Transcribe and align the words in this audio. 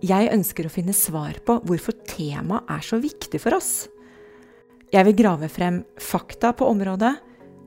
Jeg 0.00 0.30
ønsker 0.32 0.64
å 0.64 0.72
finne 0.72 0.94
svar 0.96 1.36
på 1.44 1.58
hvorfor 1.68 1.92
temaet 2.08 2.70
er 2.72 2.84
så 2.84 2.96
viktig 3.02 3.36
for 3.42 3.52
oss. 3.58 3.84
Jeg 4.90 5.04
vil 5.06 5.18
grave 5.18 5.50
frem 5.52 5.82
fakta 6.00 6.54
på 6.56 6.64
området, 6.72 7.12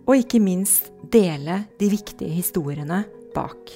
og 0.09 0.17
ikke 0.17 0.42
minst 0.42 0.89
dele 1.14 1.61
de 1.78 1.92
viktige 1.94 2.34
historiene 2.34 3.04
bak. 3.36 3.70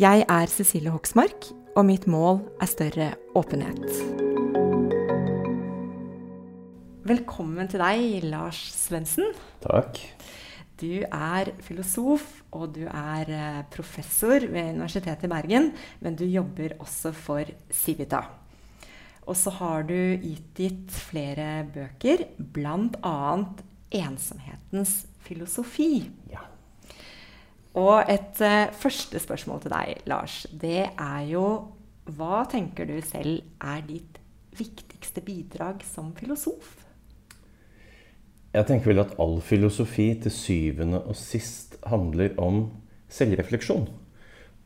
Jeg 0.00 0.24
er 0.24 0.50
Cecilie 0.50 0.94
Hoksmark, 0.94 1.50
og 1.76 1.84
mitt 1.86 2.08
mål 2.08 2.40
er 2.64 2.70
større 2.70 3.10
åpenhet. 3.36 3.84
Velkommen 7.04 7.68
til 7.68 7.84
deg, 7.84 8.24
Lars 8.32 8.64
Svendsen. 8.72 9.36
Takk. 9.68 10.00
Du 10.80 11.04
er 11.06 11.52
filosof, 11.62 12.42
og 12.50 12.72
du 12.74 12.82
er 12.88 13.30
eh, 13.30 13.60
professor 13.70 14.42
ved 14.42 14.72
Universitetet 14.74 15.28
i 15.28 15.30
Bergen. 15.30 15.70
Men 16.02 16.16
du 16.18 16.24
jobber 16.26 16.74
også 16.82 17.12
for 17.14 17.50
Civita. 17.70 18.24
Og 19.24 19.36
så 19.38 19.52
har 19.56 19.86
du 19.88 19.96
utgitt 20.18 20.90
flere 20.92 21.64
bøker, 21.74 22.26
bl.a. 22.38 23.44
'Ensomhetens 23.94 25.06
filosofi'. 25.22 26.10
Ja. 26.32 26.42
Og 27.78 28.04
et 28.10 28.42
uh, 28.42 28.74
første 28.74 29.18
spørsmål 29.18 29.62
til 29.62 29.72
deg, 29.72 30.02
Lars, 30.10 30.44
det 30.50 30.90
er 30.90 31.20
jo 31.30 31.46
Hva 32.04 32.42
tenker 32.50 32.84
du 32.84 32.98
selv 33.00 33.40
er 33.64 33.80
ditt 33.86 34.18
viktigste 34.52 35.22
bidrag 35.24 35.80
som 35.88 36.12
filosof? 36.18 36.83
Jeg 38.54 38.68
tenker 38.68 38.92
vel 38.92 39.02
at 39.02 39.16
all 39.18 39.40
filosofi 39.42 40.12
til 40.22 40.30
syvende 40.30 41.00
og 41.02 41.16
sist 41.18 41.74
handler 41.90 42.36
om 42.38 42.68
selvrefleksjon. 43.10 43.88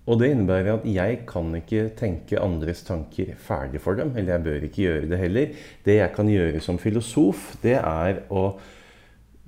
Og 0.09 0.21
det 0.21 0.31
innebærer 0.33 0.75
at 0.75 0.85
jeg 0.89 1.23
kan 1.29 1.49
ikke 1.57 1.91
tenke 1.97 2.41
andres 2.41 2.83
tanker 2.85 3.35
ferdig 3.45 3.81
for 3.85 3.97
dem. 3.97 4.15
Eller 4.17 4.37
jeg 4.37 4.45
bør 4.45 4.67
ikke 4.69 4.83
gjøre 4.83 5.09
det 5.09 5.21
heller. 5.21 5.55
Det 5.85 5.97
jeg 5.99 6.13
kan 6.15 6.29
gjøre 6.33 6.61
som 6.65 6.81
filosof, 6.81 7.55
det 7.65 7.77
er 7.81 8.23
å 8.29 8.51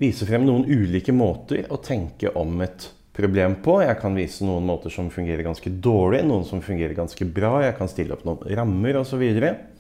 vise 0.01 0.29
frem 0.29 0.45
noen 0.49 0.65
ulike 0.69 1.13
måter 1.17 1.69
å 1.69 1.81
tenke 1.85 2.33
om 2.37 2.61
et 2.65 2.89
problem 3.17 3.59
på. 3.65 3.81
Jeg 3.85 4.01
kan 4.01 4.17
vise 4.17 4.45
noen 4.49 4.69
måter 4.69 4.93
som 4.93 5.13
fungerer 5.13 5.45
ganske 5.45 5.73
dårlig, 5.85 6.23
noen 6.29 6.49
som 6.49 6.65
fungerer 6.65 6.97
ganske 6.97 7.29
bra. 7.29 7.59
Jeg 7.65 7.77
kan 7.81 7.93
stille 7.93 8.17
opp 8.17 8.25
noen 8.29 8.45
rammer 8.57 9.01
osv. 9.01 9.21
Og, 9.21 9.41
så 9.41 9.80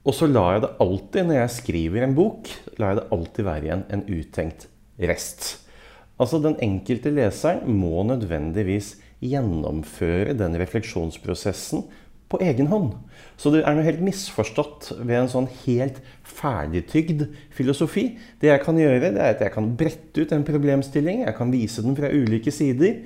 og 0.00 0.16
så 0.16 0.28
lar 0.30 0.54
jeg 0.54 0.64
det 0.64 0.74
alltid, 0.80 1.26
når 1.28 1.36
jeg 1.42 1.56
skriver 1.58 2.04
en 2.06 2.16
bok, 2.16 2.48
lar 2.80 2.94
jeg 2.94 3.00
det 3.00 3.08
alltid 3.16 3.46
være 3.46 3.66
igjen 3.66 3.86
en 3.92 4.04
utenkt 4.08 4.68
rest. 5.10 5.48
Altså 6.20 6.40
Den 6.40 6.56
enkelte 6.64 7.12
leseren 7.12 7.68
må 7.80 8.04
nødvendigvis 8.08 8.94
gjennomføre 9.20 10.36
den 10.36 10.56
refleksjonsprosessen 10.60 11.84
på 12.30 12.40
egen 12.46 12.70
hånd. 12.70 12.94
Så 13.40 13.52
det 13.52 13.64
er 13.66 13.74
noe 13.76 13.84
helt 13.84 14.02
misforstått 14.04 14.92
ved 15.00 15.16
en 15.18 15.32
sånn 15.32 15.48
helt 15.64 15.98
ferdigtygd 16.24 17.26
filosofi. 17.56 18.12
Det 18.40 18.52
jeg 18.52 18.62
kan 18.64 18.78
gjøre, 18.80 19.12
det 19.16 19.20
er 19.20 19.34
at 19.34 19.42
jeg 19.44 19.52
kan 19.52 19.72
brette 19.76 20.22
ut 20.22 20.32
en 20.32 20.46
problemstilling, 20.46 21.24
jeg 21.26 21.36
kan 21.36 21.52
vise 21.52 21.84
den 21.84 21.98
fra 21.98 22.12
ulike 22.12 22.54
sider. 22.54 23.02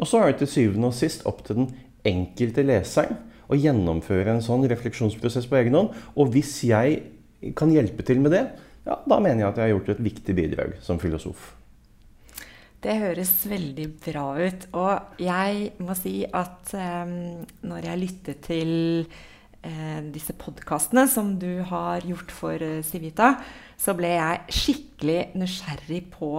Og 0.00 0.10
så 0.10 0.20
er 0.20 0.32
det 0.32 0.42
til 0.42 0.52
syvende 0.56 0.90
og 0.90 0.98
sist 0.98 1.24
opp 1.30 1.44
til 1.46 1.62
den 1.62 1.70
enkelte 2.04 2.66
leseren 2.66 3.20
å 3.48 3.58
gjennomføre 3.58 4.36
en 4.36 4.44
sånn 4.44 4.66
refleksjonsprosess 4.70 5.48
på 5.50 5.58
egen 5.60 5.76
hånd. 5.78 5.98
Og 6.16 6.32
hvis 6.34 6.56
jeg 6.68 7.02
kan 7.58 7.72
hjelpe 7.72 8.06
til 8.06 8.22
med 8.24 8.34
det, 8.36 8.46
ja, 8.84 8.98
da 9.00 9.20
mener 9.20 9.42
jeg 9.42 9.50
at 9.50 9.60
jeg 9.60 9.68
har 9.68 9.76
gjort 9.76 9.92
et 9.94 10.02
viktig 10.04 10.36
bidrag 10.36 10.74
som 10.84 11.00
filosof. 11.00 11.52
Det 12.84 12.98
høres 13.00 13.32
veldig 13.48 13.86
bra 14.04 14.26
ut. 14.44 14.66
Og 14.76 15.20
jeg 15.24 15.70
må 15.80 15.96
si 15.96 16.18
at 16.28 16.74
um, 16.76 17.44
når 17.64 17.88
jeg 17.88 18.02
lytter 18.02 18.36
til 18.44 18.72
uh, 19.64 20.00
disse 20.12 20.36
podkastene 20.36 21.06
som 21.08 21.32
du 21.40 21.62
har 21.70 22.04
gjort 22.04 22.34
for 22.34 22.60
uh, 22.60 22.82
Civita, 22.84 23.34
så 23.80 23.96
ble 23.96 24.12
jeg 24.12 24.58
skikkelig 24.60 25.20
nysgjerrig 25.40 26.02
på 26.12 26.34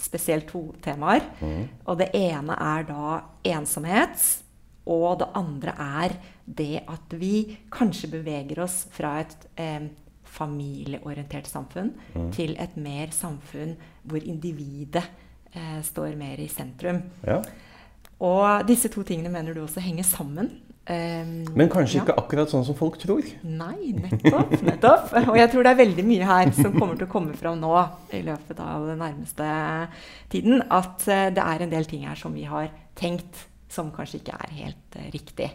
spesielt 0.00 0.48
to 0.48 0.70
temaer. 0.82 1.28
Mm. 1.44 1.68
Og 1.84 2.00
det 2.00 2.08
ene 2.16 2.56
er 2.56 2.88
da 2.88 3.18
ensomhet. 3.52 4.24
Og 4.90 5.18
det 5.20 5.28
andre 5.38 5.74
er 5.78 6.16
det 6.44 6.82
at 6.90 7.14
vi 7.18 7.58
kanskje 7.70 8.10
beveger 8.16 8.64
oss 8.64 8.82
fra 8.90 9.20
et 9.22 9.36
eh, 9.60 9.90
familieorientert 10.32 11.46
samfunn 11.46 11.92
mm. 12.14 12.30
til 12.34 12.56
et 12.60 12.74
mer 12.80 13.12
samfunn 13.14 13.76
hvor 14.08 14.24
individet 14.24 15.04
eh, 15.52 15.78
står 15.84 16.16
mer 16.18 16.40
i 16.42 16.48
sentrum. 16.50 17.02
Ja. 17.26 17.42
Og 18.22 18.66
disse 18.68 18.90
to 18.92 19.04
tingene 19.06 19.32
mener 19.32 19.54
du 19.54 19.62
også 19.64 19.82
henger 19.82 20.06
sammen. 20.06 20.50
Um, 20.82 21.44
Men 21.54 21.68
kanskje 21.70 22.00
ja. 22.00 22.02
ikke 22.02 22.18
akkurat 22.18 22.50
sånn 22.50 22.64
som 22.66 22.74
folk 22.74 22.96
tror? 22.98 23.22
Nei, 23.46 23.92
nettopp. 23.94 24.56
nettopp. 24.66 25.12
Og 25.28 25.36
jeg 25.38 25.50
tror 25.52 25.62
det 25.62 25.70
er 25.70 25.78
veldig 25.78 26.04
mye 26.08 26.26
her 26.26 26.50
som 26.56 26.74
kommer 26.74 26.98
til 26.98 27.06
å 27.06 27.12
komme 27.12 27.36
fram 27.38 27.60
nå 27.62 27.70
i 28.10 28.22
løpet 28.26 28.58
av 28.62 28.88
den 28.90 28.98
nærmeste 29.02 29.46
tiden. 30.32 30.64
At 30.74 31.06
uh, 31.06 31.28
det 31.34 31.44
er 31.44 31.62
en 31.62 31.74
del 31.74 31.86
ting 31.90 32.08
her 32.08 32.18
som 32.18 32.34
vi 32.34 32.48
har 32.50 32.72
tenkt 32.98 33.44
som 33.72 33.90
kanskje 33.94 34.20
ikke 34.22 34.38
er 34.38 34.56
helt 34.60 34.98
uh, 34.98 35.10
riktig. 35.14 35.50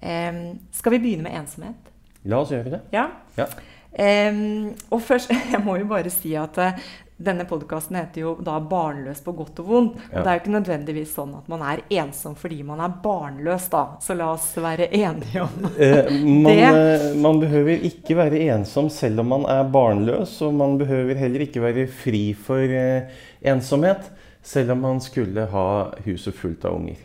Um, 0.00 0.42
skal 0.76 0.96
vi 0.96 1.02
begynne 1.04 1.28
med 1.28 1.38
ensomhet? 1.38 1.90
La 2.26 2.42
oss 2.42 2.52
gjøre 2.52 2.76
det. 2.76 2.84
Ja. 2.92 3.08
ja. 3.38 3.48
Um, 3.96 4.74
og 4.92 5.00
først, 5.02 5.32
Jeg 5.52 5.62
må 5.64 5.78
jo 5.80 5.88
bare 5.88 6.12
si 6.12 6.34
at 6.36 6.58
uh, 6.60 6.86
denne 7.16 7.46
podkasten 7.48 7.96
heter 7.96 8.20
jo 8.20 8.32
da 8.44 8.58
'Barnløs 8.60 9.22
på 9.24 9.32
godt 9.32 9.60
og 9.62 9.68
vondt'. 9.70 10.00
Ja. 10.10 10.18
Og 10.18 10.24
det 10.24 10.28
er 10.28 10.34
jo 10.34 10.40
ikke 10.42 10.52
nødvendigvis 10.52 11.14
sånn 11.16 11.32
at 11.38 11.48
man 11.48 11.62
er 11.64 11.80
ensom 12.02 12.34
fordi 12.36 12.60
man 12.66 12.82
er 12.84 12.92
barnløs, 13.02 13.70
da. 13.72 13.84
Så 14.04 14.14
la 14.18 14.28
oss 14.34 14.50
være 14.60 14.90
enige 14.92 15.46
om 15.46 15.64
eh, 15.80 16.12
man, 16.12 16.50
det. 16.50 16.66
Eh, 16.66 17.06
man 17.24 17.40
behøver 17.40 17.88
ikke 17.88 18.18
være 18.20 18.42
ensom 18.52 18.90
selv 18.92 19.24
om 19.24 19.32
man 19.32 19.48
er 19.48 19.64
barnløs, 19.64 20.36
og 20.44 20.54
man 20.60 20.76
behøver 20.78 21.16
heller 21.16 21.46
ikke 21.46 21.64
være 21.64 21.88
fri 21.88 22.26
for 22.36 22.60
eh, 22.60 23.08
ensomhet 23.40 24.12
selv 24.46 24.76
om 24.76 24.84
man 24.84 25.00
skulle 25.00 25.48
ha 25.50 25.68
huset 26.04 26.36
fullt 26.36 26.68
av 26.68 26.76
unger. 26.76 27.00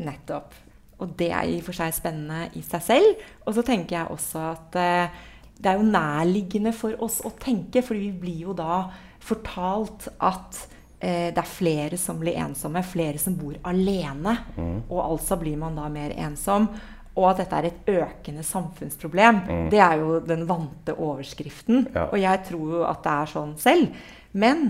Nettopp. 0.00 0.56
Og 1.00 1.14
det 1.16 1.30
er 1.32 1.48
i 1.48 1.58
og 1.58 1.66
for 1.68 1.76
seg 1.76 1.94
spennende 1.96 2.50
i 2.58 2.62
seg 2.64 2.84
selv. 2.84 3.22
Og 3.46 3.56
så 3.56 3.64
tenker 3.66 3.96
jeg 3.96 4.16
også 4.16 4.42
at 4.50 4.76
eh, 4.80 5.22
det 5.60 5.70
er 5.70 5.80
jo 5.80 5.88
nærliggende 5.88 6.72
for 6.76 6.96
oss 7.04 7.20
å 7.24 7.32
tenke, 7.40 7.82
fordi 7.84 8.08
vi 8.08 8.20
blir 8.22 8.44
jo 8.48 8.56
da 8.56 8.82
fortalt 9.20 10.08
at 10.24 10.62
eh, 11.00 11.28
det 11.32 11.40
er 11.40 11.48
flere 11.48 11.98
som 12.00 12.20
blir 12.20 12.38
ensomme, 12.40 12.84
flere 12.84 13.20
som 13.20 13.36
bor 13.36 13.56
alene. 13.68 14.36
Mm. 14.56 14.78
Og 14.88 15.02
altså 15.02 15.40
blir 15.40 15.60
man 15.60 15.76
da 15.76 15.88
mer 15.92 16.16
ensom. 16.16 16.68
Og 17.10 17.26
at 17.32 17.42
dette 17.42 17.58
er 17.58 17.68
et 17.68 17.90
økende 17.90 18.44
samfunnsproblem. 18.46 19.42
Mm. 19.48 19.68
Det 19.72 19.80
er 19.82 20.00
jo 20.00 20.20
den 20.24 20.46
vante 20.48 20.94
overskriften. 20.94 21.88
Ja. 21.94 22.08
Og 22.08 22.20
jeg 22.22 22.44
tror 22.48 22.76
jo 22.76 22.84
at 22.88 23.04
det 23.04 23.16
er 23.16 23.32
sånn 23.34 23.56
selv. 23.60 24.04
Men 24.32 24.68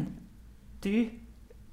du 0.82 0.94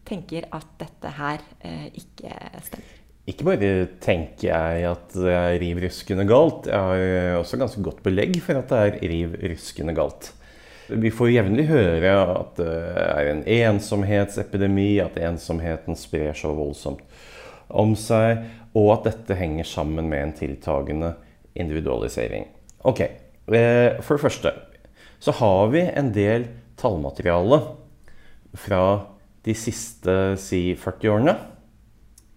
tenker 0.07 0.47
at 0.55 0.69
dette 0.79 1.13
her 1.17 1.41
eh, 1.65 1.89
ikke 1.97 2.33
stemmer. 2.65 2.96
Ikke 3.27 3.43
bare 3.43 3.69
tenker 3.99 4.47
jeg 4.47 4.83
at 4.87 5.15
det 5.17 5.33
er 5.35 5.57
riv 5.59 5.81
ruskende 5.83 6.23
galt, 6.29 6.69
jeg 6.71 6.79
har 6.79 7.39
også 7.41 7.59
ganske 7.59 7.81
godt 7.83 7.99
belegg 8.05 8.37
for 8.43 8.55
at 8.61 8.71
det 8.71 8.83
er 8.85 9.11
riv 9.11 9.33
ruskende 9.51 9.95
galt. 9.97 10.29
Vi 10.87 11.11
får 11.11 11.33
jevnlig 11.33 11.65
høre 11.67 12.13
at 12.31 12.53
det 12.61 12.75
er 13.03 13.31
en 13.33 13.41
ensomhetsepidemi, 13.43 15.01
at 15.03 15.19
ensomheten 15.19 15.99
sprer 15.99 16.31
så 16.39 16.53
voldsomt 16.55 17.03
om 17.67 17.91
seg, 17.99 18.45
og 18.77 18.93
at 18.93 19.09
dette 19.09 19.35
henger 19.35 19.67
sammen 19.67 20.07
med 20.07 20.23
en 20.23 20.33
tiltagende 20.37 21.11
individualisering. 21.59 22.47
Ok, 22.87 23.01
eh, 23.01 23.99
For 23.99 24.15
det 24.15 24.23
første 24.23 24.53
så 25.19 25.33
har 25.35 25.67
vi 25.73 25.81
en 25.83 26.13
del 26.15 26.47
tallmateriale 26.77 27.59
fra 28.55 28.83
de 29.43 29.53
siste 29.57 30.37
si 30.39 30.75
40 30.79 31.11
årene 31.11 31.35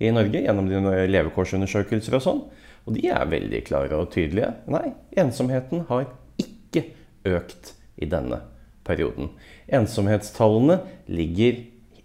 i 0.01 0.11
Norge 0.15 0.41
gjennom 0.45 0.69
de 0.71 0.81
levekårsundersøkelser 1.13 2.17
og 2.17 2.25
sånn. 2.25 2.41
Og 2.89 2.97
de 2.97 3.05
er 3.13 3.29
veldig 3.29 3.61
klare 3.67 3.99
og 4.01 4.09
tydelige. 4.15 4.55
Nei, 4.73 4.95
ensomheten 5.21 5.85
har 5.91 6.09
ikke 6.41 6.87
økt 7.29 7.75
i 8.01 8.09
denne 8.09 8.41
perioden. 8.87 9.31
Ensomhetstallene 9.69 10.81
ligger 11.13 11.61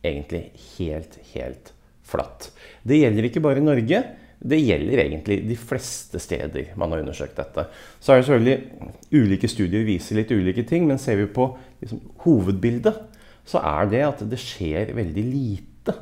egentlig 0.06 0.44
helt, 0.76 1.18
helt 1.34 1.72
flatt. 2.06 2.52
Det 2.84 3.00
gjelder 3.00 3.30
ikke 3.30 3.44
bare 3.44 3.64
Norge. 3.64 4.04
Det 4.46 4.60
gjelder 4.60 5.02
egentlig 5.06 5.40
de 5.48 5.56
fleste 5.58 6.20
steder 6.22 6.74
man 6.78 6.92
har 6.94 7.02
undersøkt 7.02 7.40
dette. 7.40 7.66
Så 8.04 8.14
er 8.14 8.20
det 8.20 8.28
selvfølgelig 8.28 9.24
Ulike 9.24 9.50
studier 9.50 9.88
viser 9.88 10.20
litt 10.20 10.34
ulike 10.36 10.66
ting, 10.68 10.86
men 10.86 11.00
ser 11.02 11.18
vi 11.22 11.30
på 11.32 11.48
liksom, 11.82 12.04
hovedbildet, 12.26 13.00
så 13.46 13.62
er 13.64 13.90
det 13.90 14.04
at 14.06 14.22
det 14.30 14.42
skjer 14.42 14.92
veldig 14.98 15.24
lite 15.30 15.96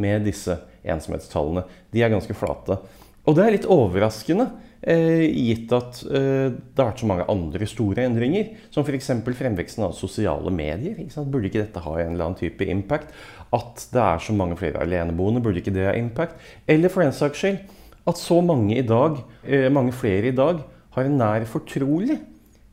med 0.00 0.26
disse 0.28 0.58
ensomhetstallene. 0.92 1.66
De 1.92 2.02
er 2.04 2.12
ganske 2.12 2.36
flate. 2.36 2.78
Og 3.26 3.34
det 3.34 3.42
er 3.42 3.54
litt 3.56 3.68
overraskende, 3.70 4.46
eh, 4.86 5.24
gitt 5.26 5.72
at 5.74 6.02
eh, 6.06 6.52
det 6.52 6.78
har 6.78 6.92
vært 6.92 7.02
så 7.02 7.08
mange 7.10 7.26
andre 7.32 7.66
store 7.66 8.04
endringer. 8.06 8.52
Som 8.74 8.86
f.eks. 8.86 9.10
fremveksten 9.26 9.86
av 9.86 9.96
sosiale 9.98 10.52
medier. 10.54 10.98
Ikke 11.02 11.26
Burde 11.26 11.50
ikke 11.50 11.64
dette 11.64 11.82
ha 11.82 11.96
en 11.98 12.14
eller 12.14 12.28
annen 12.28 12.38
type 12.38 12.68
impact? 12.70 13.10
At 13.56 13.88
det 13.92 14.02
er 14.02 14.22
så 14.22 14.36
mange 14.36 14.58
flere 14.60 14.82
aleneboende, 14.82 15.42
burde 15.42 15.62
ikke 15.62 15.74
det 15.74 15.88
ha 15.88 15.96
impact? 15.98 16.38
Eller 16.70 16.92
for 16.92 17.02
den 17.02 17.14
saks 17.14 17.42
skyld 17.42 17.60
at 18.06 18.20
så 18.22 18.38
mange, 18.44 18.76
i 18.78 18.86
dag, 18.86 19.18
eh, 19.42 19.66
mange 19.72 19.92
flere 19.92 20.30
i 20.30 20.36
dag 20.36 20.62
har 20.94 21.04
en 21.04 21.18
nær 21.18 21.44
fortrolig 21.50 22.20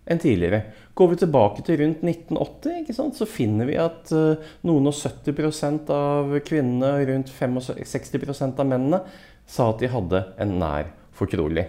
enn 0.06 0.20
tidligere. 0.20 0.62
Går 0.94 1.14
vi 1.14 1.20
tilbake 1.22 1.64
til 1.66 1.80
rundt 1.80 2.04
1980, 2.04 3.14
så 3.18 3.28
finner 3.30 3.70
vi 3.70 3.78
at 3.80 4.12
uh, 4.16 4.52
noen 4.68 4.90
og 4.92 4.98
70 4.98 5.92
av 5.94 6.36
kvinnene 6.46 6.92
og 6.98 7.08
rundt 7.10 7.32
65% 7.32 8.60
av 8.60 8.70
mennene 8.70 9.02
sa 9.50 9.70
at 9.72 9.82
de 9.82 9.92
hadde 9.92 10.24
en 10.42 10.58
nær 10.60 10.92
fortrolig. 11.16 11.66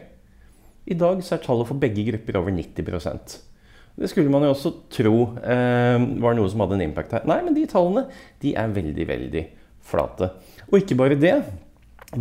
I 0.84 0.96
dag 1.00 1.20
er 1.22 1.42
tallet 1.42 1.68
for 1.68 1.80
begge 1.80 2.04
grupper 2.10 2.36
over 2.36 2.52
90% 2.52 3.36
Det 3.96 4.08
skulle 4.10 4.28
man 4.28 4.44
jo 4.44 4.50
også 4.52 4.72
tro 4.92 5.14
eh, 5.40 5.96
var 6.20 6.36
noe 6.36 6.50
som 6.52 6.60
hadde 6.60 6.76
en 6.76 6.84
impact 6.88 7.14
her. 7.16 7.28
Nei, 7.30 7.38
men 7.46 7.56
de 7.56 7.64
tallene 7.70 8.08
de 8.42 8.52
er 8.58 8.74
veldig, 8.74 9.06
veldig 9.08 9.44
flate. 9.84 10.28
Og 10.68 10.80
ikke 10.80 10.98
bare 10.98 11.16
det. 11.20 11.36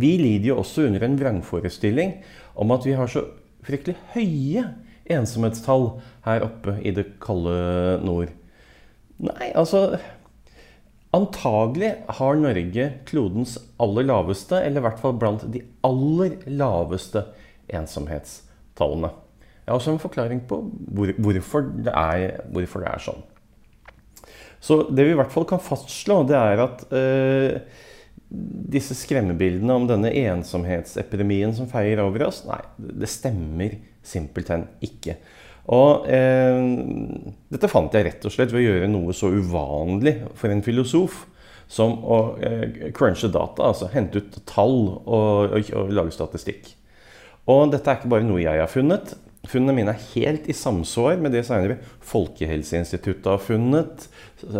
Vi 0.00 0.14
lider 0.20 0.52
jo 0.52 0.60
også 0.62 0.86
under 0.88 1.04
en 1.04 1.18
vrangforestilling 1.18 2.16
om 2.62 2.72
at 2.74 2.86
vi 2.86 2.96
har 2.96 3.10
så 3.10 3.26
fryktelig 3.64 3.98
høye 4.14 4.64
ensomhetstall 5.10 5.90
her 6.24 6.44
oppe 6.46 6.78
i 6.82 6.92
det 6.94 7.06
kalde 7.22 7.54
nord. 8.04 8.32
Nei, 9.24 9.50
altså 9.54 9.98
Antagelig 11.14 11.92
har 12.18 12.38
Norge 12.40 12.86
klodens 13.06 13.52
aller 13.78 14.06
laveste, 14.08 14.58
eller 14.58 14.80
i 14.80 14.86
hvert 14.88 15.02
fall 15.02 15.12
blant 15.20 15.44
de 15.54 15.60
aller 15.86 16.40
laveste 16.50 17.22
ensomhetstallene. 17.70 19.12
Jeg 19.64 19.70
har 19.70 19.78
også 19.78 19.94
en 19.94 20.02
forklaring 20.02 20.42
på 20.48 20.58
hvor, 20.90 21.12
hvorfor, 21.22 21.68
det 21.86 21.94
er, 21.94 22.40
hvorfor, 22.50 22.82
det 22.82 22.90
er, 22.90 23.04
sånn. 23.04 23.22
Så 24.64 24.80
det 24.90 25.06
vi 25.06 25.14
i 25.14 25.18
hvert 25.20 25.32
fall 25.32 25.46
kan 25.48 25.62
fastslå, 25.62 26.18
det 26.26 26.36
er 26.36 26.64
at 26.64 26.82
eh, 26.96 27.78
disse 28.74 28.96
skremmebildene 28.98 29.78
om 29.78 29.86
denne 29.88 30.10
ensomhetsepidemien 30.24 31.54
som 31.54 31.70
feier 31.70 32.02
over 32.02 32.26
oss, 32.26 32.42
nei, 32.48 32.58
det 32.76 33.12
stemmer 33.12 33.78
simpelthen 34.06 34.68
ikke. 34.84 35.16
Og 35.74 36.08
eh, 36.12 36.58
dette 37.52 37.70
fant 37.72 37.94
jeg 37.96 38.04
rett 38.06 38.26
og 38.28 38.34
slett 38.34 38.52
ved 38.52 38.62
å 38.62 38.66
gjøre 38.66 38.90
noe 38.92 39.16
så 39.16 39.30
uvanlig 39.32 40.18
for 40.36 40.52
en 40.52 40.64
filosof 40.64 41.24
som 41.70 41.96
å 42.04 42.18
eh, 42.44 42.90
crunche 42.96 43.30
data, 43.32 43.70
altså 43.70 43.88
hente 43.94 44.20
ut 44.20 44.40
tall 44.48 44.80
og, 44.92 45.54
og, 45.56 45.70
og 45.72 45.94
lage 45.96 46.12
statistikk. 46.14 46.74
Og 47.50 47.70
dette 47.72 47.90
er 47.90 48.00
ikke 48.00 48.12
bare 48.12 48.26
noe 48.26 48.44
jeg 48.44 48.60
har 48.60 48.70
funnet. 48.70 49.14
Funnene 49.48 49.74
mine 49.76 49.92
er 49.92 50.04
helt 50.14 50.46
i 50.48 50.56
samsvar 50.56 51.18
med 51.20 51.34
det 51.36 51.42
senere 51.44 51.76
Folkehelseinstituttet 52.08 53.28
har 53.28 53.42
funnet, 53.42 54.06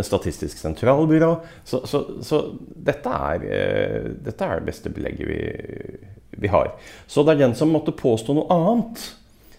Statistisk 0.04 0.60
sentralbyrå. 0.60 1.30
Så, 1.64 1.82
så, 1.88 2.02
så 2.24 2.40
dette, 2.56 3.10
er, 3.12 3.46
eh, 3.48 4.10
dette, 4.24 4.44
er, 4.44 4.60
det 4.60 4.68
beste 4.68 4.92
belegget 4.92 5.28
vi, 5.28 5.40
vi, 6.40 6.50
har. 6.52 6.74
Så 7.08 7.24
det 7.24 7.34
er 7.34 7.44
den 7.46 7.56
som 7.58 7.72
måtte 7.72 7.96
påstå 7.96 8.36
noe 8.36 8.48
annet, 8.52 9.02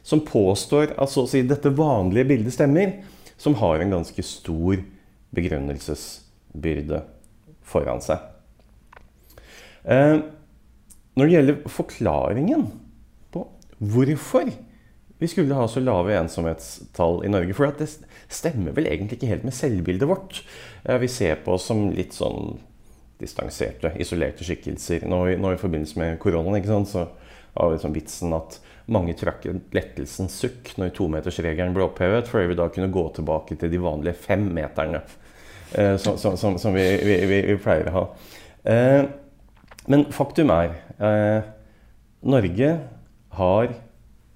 som 0.06 0.22
påstår 0.26 0.94
at 1.02 1.12
så 1.12 1.26
å 1.26 1.30
si, 1.30 1.42
dette 1.48 1.74
vanlige 1.74 2.30
bildet 2.30 2.54
stemmer, 2.54 3.00
som 3.42 3.58
har 3.60 3.82
en 3.82 3.98
ganske 3.98 4.24
stor 4.24 4.78
begrunnelsesbyrde 5.36 7.02
foran 7.66 8.04
seg. 8.06 8.22
Eh, 9.84 10.22
når 11.16 11.26
det 11.26 11.36
gjelder 11.36 11.60
forklaringen 11.72 12.70
på 13.34 13.48
hvorfor 13.82 14.54
vi 15.18 15.28
skulle 15.32 15.56
ha 15.56 15.68
så 15.68 15.80
lave 15.80 16.16
ensomhetstall 16.20 17.22
i 17.26 17.32
Norge. 17.32 17.56
For 17.56 17.72
det 17.80 17.88
stemmer 18.28 18.76
vel 18.76 18.90
egentlig 18.92 19.18
ikke 19.20 19.32
helt 19.32 19.46
med 19.48 19.56
selvbildet 19.56 20.10
vårt. 20.10 20.42
Vi 20.84 21.10
ser 21.12 21.40
på 21.46 21.56
oss 21.56 21.70
som 21.70 21.88
litt 21.96 22.14
sånn 22.18 22.58
distanserte, 23.22 23.94
isolerte 24.02 24.44
skikkelser. 24.44 25.06
Nå, 25.08 25.22
nå 25.40 25.54
i 25.54 25.62
forbindelse 25.62 26.02
med 26.02 26.20
koronaen 26.20 26.88
så 26.90 27.08
har 27.56 27.72
vi 27.72 27.80
sånn 27.80 27.96
vitsen 27.96 28.36
at 28.36 28.60
mange 28.92 29.16
trakk 29.18 29.48
en 29.50 29.62
lettelsens 29.74 30.36
sukk 30.44 30.74
når 30.80 30.94
tometersregelen 30.98 31.74
ble 31.76 31.88
opphevet, 31.88 32.28
fordi 32.30 32.52
vi 32.52 32.58
da 32.60 32.68
kunne 32.74 32.94
gå 32.94 33.06
tilbake 33.16 33.58
til 33.60 33.72
de 33.72 33.82
vanlige 33.82 34.20
femmeterne 34.28 35.02
eh, 35.74 35.96
som, 36.02 36.20
som, 36.22 36.38
som, 36.38 36.60
som 36.62 36.76
vi, 36.76 36.86
vi, 37.02 37.18
vi, 37.26 37.40
vi, 37.50 37.58
pleier 37.62 37.90
å 37.90 37.96
ha. 37.96 38.06
Eh, 38.70 39.02
men 39.90 40.06
faktum 40.14 40.54
er 40.54 40.78
eh, 40.98 41.50
Norge 42.26 42.70
har 43.38 43.74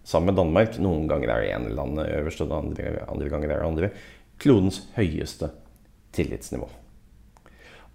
sammen 0.06 0.32
med 0.32 0.42
Danmark. 0.42 0.82
Noen 0.82 1.08
ganger 1.10 1.34
er 1.34 1.46
det 1.46 1.54
ene 1.54 1.78
landet 1.78 2.12
øverst, 2.18 2.42
og 2.46 2.54
andre, 2.58 2.98
andre 3.10 3.30
ganger 3.32 3.54
er 3.54 3.62
det 3.62 3.70
andre. 3.70 3.94
Klodens 4.42 4.82
høyeste 4.98 5.52
tillitsnivå. 6.16 6.70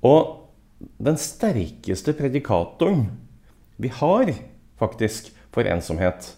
Og 0.05 0.91
den 1.03 1.17
sterkeste 1.19 2.15
predikatoren 2.17 3.07
vi 3.81 3.91
har 3.91 4.31
faktisk 4.79 5.33
for 5.55 5.67
ensomhet, 5.71 6.35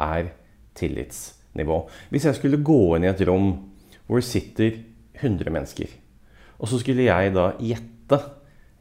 er 0.00 0.32
tillitsnivå. 0.78 1.82
Hvis 2.10 2.28
jeg 2.28 2.38
skulle 2.38 2.62
gå 2.62 2.96
inn 2.96 3.06
i 3.06 3.12
et 3.12 3.24
rom 3.28 3.50
hvor 4.08 4.22
det 4.22 4.28
sitter 4.28 4.78
100 5.18 5.52
mennesker, 5.52 5.90
og 6.58 6.70
så 6.70 6.80
skulle 6.80 7.06
jeg 7.06 7.34
da 7.34 7.52
gjette 7.60 8.20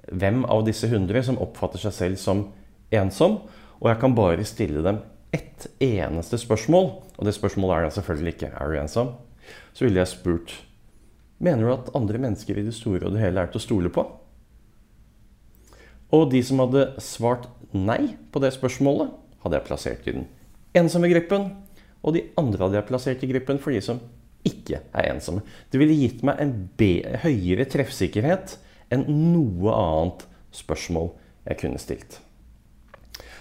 hvem 0.08 0.46
av 0.48 0.64
disse 0.68 0.88
100 0.88 1.26
som 1.28 1.40
oppfatter 1.44 1.82
seg 1.82 1.96
selv 1.96 2.22
som 2.22 2.46
ensom, 2.96 3.42
og 3.82 3.90
jeg 3.92 4.02
kan 4.02 4.16
bare 4.18 4.46
stille 4.48 4.84
dem 4.86 5.02
ett 5.36 5.68
eneste 5.84 6.40
spørsmål, 6.40 6.88
og 7.18 7.28
det 7.28 7.36
spørsmålet 7.36 7.76
er 7.76 7.84
da 7.84 7.96
selvfølgelig 7.98 8.34
ikke 8.34 8.54
'er 8.54 8.72
du 8.72 8.80
ensom', 8.80 9.16
så 9.74 9.86
ville 9.86 10.00
jeg 10.00 10.08
spurt 10.08 10.64
Mener 11.40 11.68
du 11.68 11.74
at 11.74 11.92
andre 11.94 12.18
mennesker 12.18 12.58
i 12.58 12.66
det 12.66 12.74
store 12.74 13.06
og 13.06 13.14
det 13.14 13.22
hele 13.22 13.40
er 13.40 13.52
til 13.52 13.60
å 13.60 13.66
stole 13.66 13.90
på? 13.94 14.06
Og 16.16 16.32
de 16.32 16.44
som 16.44 16.60
hadde 16.64 16.96
svart 17.04 17.48
nei 17.74 18.16
på 18.32 18.40
det 18.40 18.54
spørsmålet, 18.56 19.12
hadde 19.44 19.60
jeg 19.60 19.68
plassert 19.68 20.08
i 20.08 20.16
den 20.16 20.28
ensomme 20.80 21.10
gruppen. 21.12 21.50
Og 22.06 22.16
de 22.16 22.24
andre 22.40 22.64
hadde 22.64 22.80
jeg 22.80 22.90
plassert 22.90 23.26
i 23.26 23.32
gruppen 23.32 23.60
for 23.62 23.76
de 23.76 23.82
som 23.84 24.00
ikke 24.48 24.80
er 24.94 25.10
ensomme. 25.12 25.44
Det 25.72 25.80
ville 25.82 25.98
gitt 25.98 26.24
meg 26.28 26.40
en 26.42 26.54
høyere 27.24 27.68
treffsikkerhet 27.70 28.58
enn 28.94 29.04
noe 29.34 29.74
annet 29.74 30.24
spørsmål 30.56 31.12
jeg 31.48 31.60
kunne 31.64 31.82
stilt. 31.82 32.22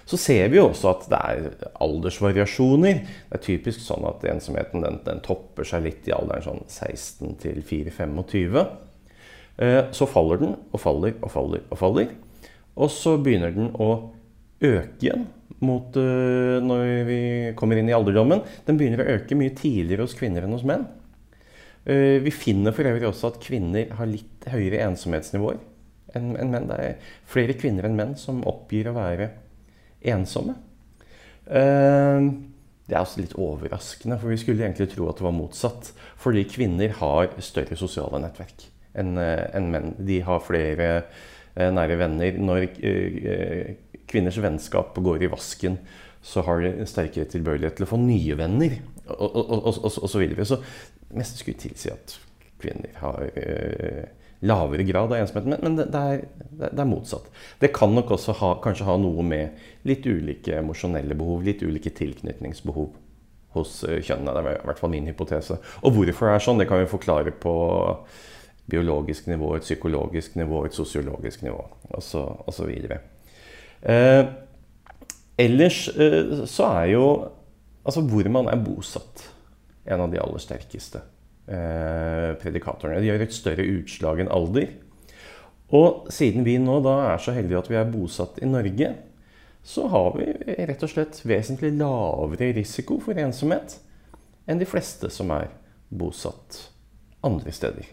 Så 0.07 0.19
ser 0.23 0.49
vi 0.53 0.61
jo 0.61 0.69
også 0.69 0.91
at 0.93 1.07
det 1.11 1.19
er 1.19 1.71
aldersvariasjoner. 1.83 3.01
Det 3.27 3.39
er 3.39 3.43
typisk 3.43 3.83
sånn 3.83 4.07
at 4.07 4.23
ensomheten 4.31 4.85
den, 4.85 5.01
den 5.07 5.23
topper 5.27 5.67
seg 5.67 5.83
litt 5.89 6.07
i 6.07 6.15
alderen 6.15 6.45
sånn 6.45 6.63
16 6.71 7.41
til 7.43 7.59
4-25. 7.67 8.61
Eh, 9.57 9.81
så 9.91 10.07
faller 10.07 10.43
den 10.43 10.55
og 10.71 10.79
faller 10.79 11.17
og 11.19 11.33
faller 11.33 11.65
og 11.67 11.81
faller. 11.81 12.13
Og 12.79 12.93
så 12.93 13.17
begynner 13.19 13.55
den 13.57 13.73
å 13.83 13.91
øke 14.63 15.03
igjen 15.03 15.27
mot, 15.65 15.97
uh, 15.97 16.59
når 16.63 16.85
vi 17.09 17.21
kommer 17.59 17.81
inn 17.81 17.89
i 17.91 17.97
alderdommen. 17.97 18.43
Den 18.67 18.79
begynner 18.81 19.03
å 19.03 19.17
øke 19.17 19.39
mye 19.39 19.55
tidligere 19.57 20.05
hos 20.05 20.17
kvinner 20.19 20.45
enn 20.45 20.55
hos 20.57 20.67
menn. 20.69 20.87
Uh, 21.87 22.19
vi 22.25 22.35
finner 22.35 22.75
for 22.77 22.89
øvrig 22.89 23.09
også 23.09 23.33
at 23.33 23.41
kvinner 23.45 23.95
har 23.99 24.11
litt 24.11 24.49
høyere 24.53 24.83
ensomhetsnivåer 24.89 25.63
enn 26.17 26.35
en 26.41 26.53
menn. 26.53 26.69
Det 26.71 26.81
er 26.83 27.15
flere 27.29 27.57
kvinner 27.59 27.89
enn 27.89 27.97
menn 27.99 28.17
som 28.21 28.45
oppgir 28.49 28.91
å 28.91 28.97
være 28.97 29.31
ensomme. 30.13 30.59
Uh, 31.47 32.33
det 32.87 32.95
er 32.95 33.03
også 33.03 33.23
litt 33.23 33.35
overraskende, 33.43 34.19
for 34.23 34.31
vi 34.31 34.39
skulle 34.39 34.63
egentlig 34.63 34.93
tro 34.93 35.09
at 35.11 35.19
det 35.19 35.27
var 35.27 35.35
motsatt. 35.35 35.91
Fordi 36.23 36.45
kvinner 36.51 36.93
har 37.01 37.33
større 37.43 37.79
sosiale 37.79 38.21
nettverk 38.23 38.69
enn 38.97 39.19
menn. 39.73 39.91
De 39.99 40.21
har 40.25 40.45
flere 40.45 40.87
nære 41.57 41.99
venner. 42.01 42.39
Når 42.39 42.63
kvinners 44.11 44.39
vennskap 44.43 44.99
går 45.03 45.27
i 45.27 45.31
vasken, 45.33 45.79
så 46.27 46.43
har 46.47 46.63
de 46.63 46.73
en 46.73 46.91
sterkere 46.91 47.29
tilbøyelighet 47.31 47.79
til 47.79 47.87
å 47.87 47.91
få 47.91 47.99
nye 48.03 48.37
venner, 48.39 48.79
og, 49.07 49.27
og, 49.27 49.43
og, 49.47 49.67
og, 49.71 49.91
og 50.03 50.11
så 50.11 50.21
videre. 50.21 50.47
Så 50.49 50.59
mest 51.15 51.43
skulle 51.43 51.61
tilsi 51.61 51.93
at 51.93 52.17
kvinner 52.61 52.97
har 52.99 53.29
eh, 53.39 54.07
lavere 54.47 54.85
grad 54.89 55.13
av 55.13 55.21
ensomhet, 55.21 55.49
men, 55.49 55.63
men 55.63 55.79
det, 55.79 55.89
det, 55.95 56.03
er, 56.03 56.23
det, 56.59 56.71
er, 56.73 56.89
motsatt. 56.89 57.29
Det 57.63 57.73
kan 57.77 57.95
nok 57.95 58.13
også 58.17 58.37
ha, 58.41 58.53
kanskje 58.65 58.89
ha 58.89 58.97
noe 59.01 59.25
med 59.27 59.67
litt 59.89 60.07
ulike 60.07 60.59
emosjonelle 60.61 61.17
behov, 61.19 61.45
litt 61.47 61.65
ulike 61.65 61.93
tilknytningsbehov 61.97 62.91
hos 63.57 63.79
eh, 63.89 64.01
kjønnene. 64.05 64.35
Det 64.37 64.55
er 64.55 64.61
i 64.61 64.71
hvert 64.71 64.83
fall 64.83 64.93
min 64.93 65.09
hypotese. 65.09 65.61
Og 65.83 65.97
hvorfor 65.97 66.31
det 66.31 66.39
er 66.39 66.47
sånn, 66.49 66.63
det 66.63 66.69
kan 66.71 66.83
vi 66.83 66.91
forklare 66.91 67.35
på 67.43 67.57
biologisk 68.67 69.29
nivå, 69.31 69.55
et 69.57 69.67
psykologisk 69.67 70.35
nivå, 70.41 70.65
et 70.67 70.75
sosiologisk 70.75 71.45
nivå 71.47 71.63
osv. 71.95 72.73
Eh, 73.87 74.23
ellers 75.39 75.85
eh, 75.95 76.45
så 76.51 76.71
er 76.81 76.93
jo 76.97 77.05
altså 77.87 78.03
hvor 78.11 78.27
man 78.35 78.49
er 78.51 78.59
bosatt 78.59 79.29
en 79.87 80.03
av 80.03 80.11
de 80.11 80.19
aller 80.19 80.43
sterkeste 80.43 81.03
eh, 81.47 82.33
predikatorene. 82.43 83.03
De 83.03 83.11
gjør 83.13 83.27
et 83.27 83.37
større 83.37 83.67
utslag 83.77 84.23
enn 84.25 84.33
alder. 84.35 84.73
Og 85.77 86.07
siden 86.15 86.47
vi 86.47 86.57
nå 86.63 86.81
da 86.83 86.97
er 87.13 87.23
så 87.23 87.35
heldige 87.35 87.63
at 87.63 87.71
vi 87.71 87.79
er 87.79 87.91
bosatt 87.91 88.41
i 88.43 88.51
Norge, 88.51 88.93
så 89.67 89.87
har 89.91 90.13
vi 90.15 90.29
rett 90.67 90.83
og 90.87 90.93
slett 90.93 91.19
vesentlig 91.27 91.73
lavere 91.75 92.53
risiko 92.55 93.01
for 93.03 93.19
ensomhet 93.19 93.81
enn 94.47 94.61
de 94.61 94.69
fleste 94.69 95.11
som 95.11 95.33
er 95.35 95.49
bosatt 95.91 96.61
andre 97.27 97.55
steder. 97.55 97.89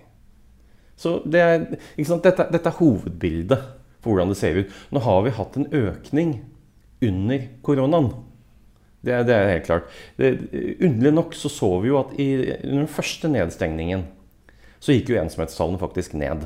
Så 0.97 1.15
det 1.25 1.41
er, 1.41 1.63
dette, 1.97 2.45
dette, 2.53 2.69
er 2.69 2.77
hovedbildet 2.77 3.63
for 4.03 4.13
hvordan 4.13 4.33
det 4.33 4.39
ser 4.39 4.59
ut. 4.61 4.75
Nå 4.93 5.03
har 5.05 5.23
vi 5.25 5.37
hatt 5.39 5.57
en 5.59 5.69
økning 5.71 6.35
under 7.03 7.47
koronaen. 7.65 8.11
Det, 9.03 9.15
det 9.27 9.35
er 9.35 9.49
helt 9.51 9.67
klart. 9.67 9.87
Det, 10.19 10.33
underlig 10.79 11.13
nok 11.17 11.35
så 11.35 11.51
så 11.51 11.71
vi 11.83 11.91
jo 11.91 11.99
at 11.99 12.13
i, 12.19 12.27
under 12.63 12.83
den 12.85 12.91
første 12.91 13.31
nedstengningen 13.31 14.05
så 14.83 14.95
gikk 14.95 15.11
jo 15.11 15.19
ensomhetstallene 15.19 15.79
faktisk 15.79 16.15
ned. 16.19 16.45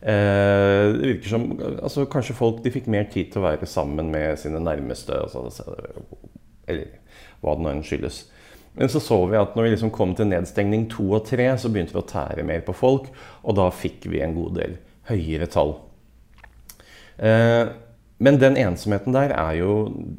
Eh, 0.00 0.84
det 0.94 1.12
virker 1.14 1.32
som 1.32 1.46
altså, 1.82 2.06
kanskje 2.10 2.36
folk 2.38 2.62
de 2.64 2.72
fikk 2.72 2.88
mer 2.92 3.08
tid 3.12 3.32
til 3.32 3.42
å 3.42 3.48
være 3.48 3.68
sammen 3.68 4.12
med 4.12 4.40
sine 4.40 4.60
nærmeste. 4.62 5.16
Altså, 5.16 5.64
eller 6.68 6.98
hva 7.42 7.56
det 7.56 7.64
nå 7.64 7.72
enn 7.72 7.84
skyldes. 7.86 8.26
Men 8.78 8.92
så 8.92 9.00
så 9.02 9.18
vi 9.26 9.38
at 9.40 9.56
når 9.56 9.66
vi 9.66 9.72
liksom 9.72 9.92
kom 9.94 10.12
til 10.14 10.28
nedstengning 10.30 10.86
to 10.92 11.08
og 11.16 11.24
tre, 11.26 11.48
så 11.58 11.70
begynte 11.72 11.96
vi 11.96 12.02
å 12.02 12.08
tære 12.08 12.44
mer 12.46 12.62
på 12.66 12.76
folk. 12.76 13.08
Og 13.42 13.56
da 13.58 13.68
fikk 13.74 14.06
vi 14.12 14.22
en 14.22 14.36
god 14.36 14.60
del 14.60 14.78
høyere 15.10 15.48
tall. 15.50 15.74
Eh, 17.18 17.66
men 18.18 18.38
den 18.42 18.56
ensomheten 18.58 19.14
der 19.14 19.34
er 19.34 19.56
jo 19.60 19.72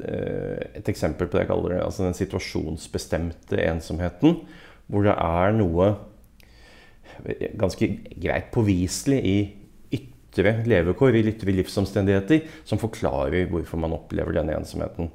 eh, 0.04 0.80
et 0.80 0.88
eksempel 0.88 1.28
på 1.28 1.36
det 1.36 1.44
jeg 1.44 1.50
kaller 1.50 1.74
det, 1.74 1.82
altså 1.84 2.06
den 2.06 2.16
situasjonsbestemte 2.16 3.60
ensomheten. 3.60 4.40
Hvor 4.90 5.04
det 5.06 5.16
er 5.16 5.56
noe 5.56 5.94
ganske 7.60 7.86
greit 8.22 8.48
påviselig 8.54 9.18
i 9.20 9.36
ytre 9.98 10.54
levekår, 10.68 11.18
i 11.18 11.24
ytre 11.34 11.52
livsomstendigheter, 11.52 12.46
som 12.64 12.80
forklarer 12.80 13.50
hvorfor 13.50 13.80
man 13.82 13.96
opplever 13.96 14.38
denne 14.38 14.56
ensomheten. 14.56 15.10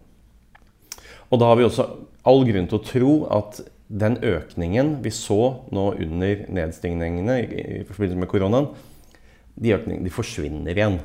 Og 1.34 1.42
da 1.42 1.50
har 1.50 1.58
vi 1.58 1.66
også 1.66 1.88
all 2.30 2.46
grunn 2.46 2.70
til 2.70 2.78
å 2.78 2.86
tro 2.86 3.14
at 3.34 3.64
den 3.86 4.18
økningen 4.26 5.00
vi 5.04 5.12
så 5.14 5.40
nå 5.74 5.90
under 6.06 6.46
nedstengningene 6.54 7.36
i 7.42 7.84
forbindelse 7.88 8.22
med 8.22 8.30
koronaen, 8.30 8.72
de 9.56 9.74
økningene 9.74 10.06
de 10.06 10.14
forsvinner 10.14 10.78
igjen 10.78 11.00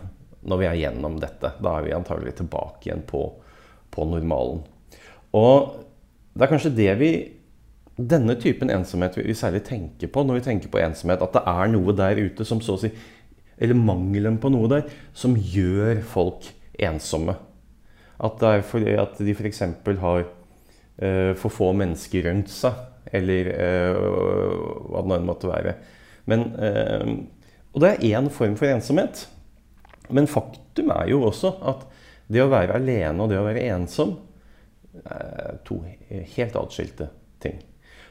når 0.47 0.61
vi 0.61 0.69
er 0.69 0.79
gjennom 0.85 1.19
dette. 1.21 1.53
Da 1.61 1.77
er 1.77 1.87
vi 1.87 1.95
antagelig 1.97 2.37
tilbake 2.39 2.89
igjen 2.89 3.05
på, 3.09 3.25
på 3.93 4.07
normalen. 4.09 4.63
Og 5.37 5.77
det 6.35 6.47
er 6.47 6.53
kanskje 6.53 6.75
det 6.77 6.95
vi 7.01 7.13
denne 8.01 8.37
typen 8.41 8.71
ensomhet 8.73 9.19
vi 9.19 9.35
særlig 9.37 9.61
tenker 9.67 10.09
på 10.09 10.23
når 10.25 10.39
vi 10.39 10.45
tenker 10.47 10.73
på 10.73 10.81
ensomhet. 10.81 11.23
At 11.23 11.37
det 11.37 11.43
er 11.53 11.73
noe 11.73 11.95
der 11.97 12.21
ute 12.21 12.47
som 12.49 12.63
så 12.65 12.79
å 12.79 12.81
si 12.81 12.93
Eller 13.61 13.77
mangelen 13.77 14.39
på 14.41 14.49
noe 14.49 14.71
der 14.73 14.87
som 15.13 15.35
gjør 15.37 16.01
folk 16.09 16.47
ensomme. 16.81 17.35
At 18.21 18.39
det 18.41 18.53
er 18.55 18.63
fordi 18.65 18.95
at 19.01 19.19
de 19.21 19.35
f.eks. 19.35 19.61
har 20.01 20.23
uh, 20.25 21.33
for 21.37 21.53
få 21.53 21.69
mennesker 21.77 22.25
rundt 22.25 22.49
seg, 22.53 22.79
eller 23.13 23.51
uh, 23.53 23.99
hva 24.89 25.03
det 25.05 25.11
nå 25.11 25.19
måtte 25.29 25.51
være. 25.51 25.75
Men, 26.25 26.47
uh, 26.57 27.13
og 27.75 27.85
det 27.85 27.93
er 27.93 28.17
én 28.17 28.31
form 28.33 28.57
for 28.57 28.73
ensomhet. 28.73 29.27
Men 30.15 30.29
faktum 30.31 30.93
er 30.95 31.11
jo 31.13 31.23
også 31.29 31.55
at 31.73 31.87
det 32.31 32.43
å 32.45 32.51
være 32.51 32.79
alene 32.79 33.25
og 33.25 33.31
det 33.33 33.41
å 33.41 33.47
være 33.47 33.67
ensom 33.75 34.17
er 35.05 35.61
to 35.67 35.81
helt 36.35 36.57
atskilte 36.59 37.11
ting. 37.43 37.61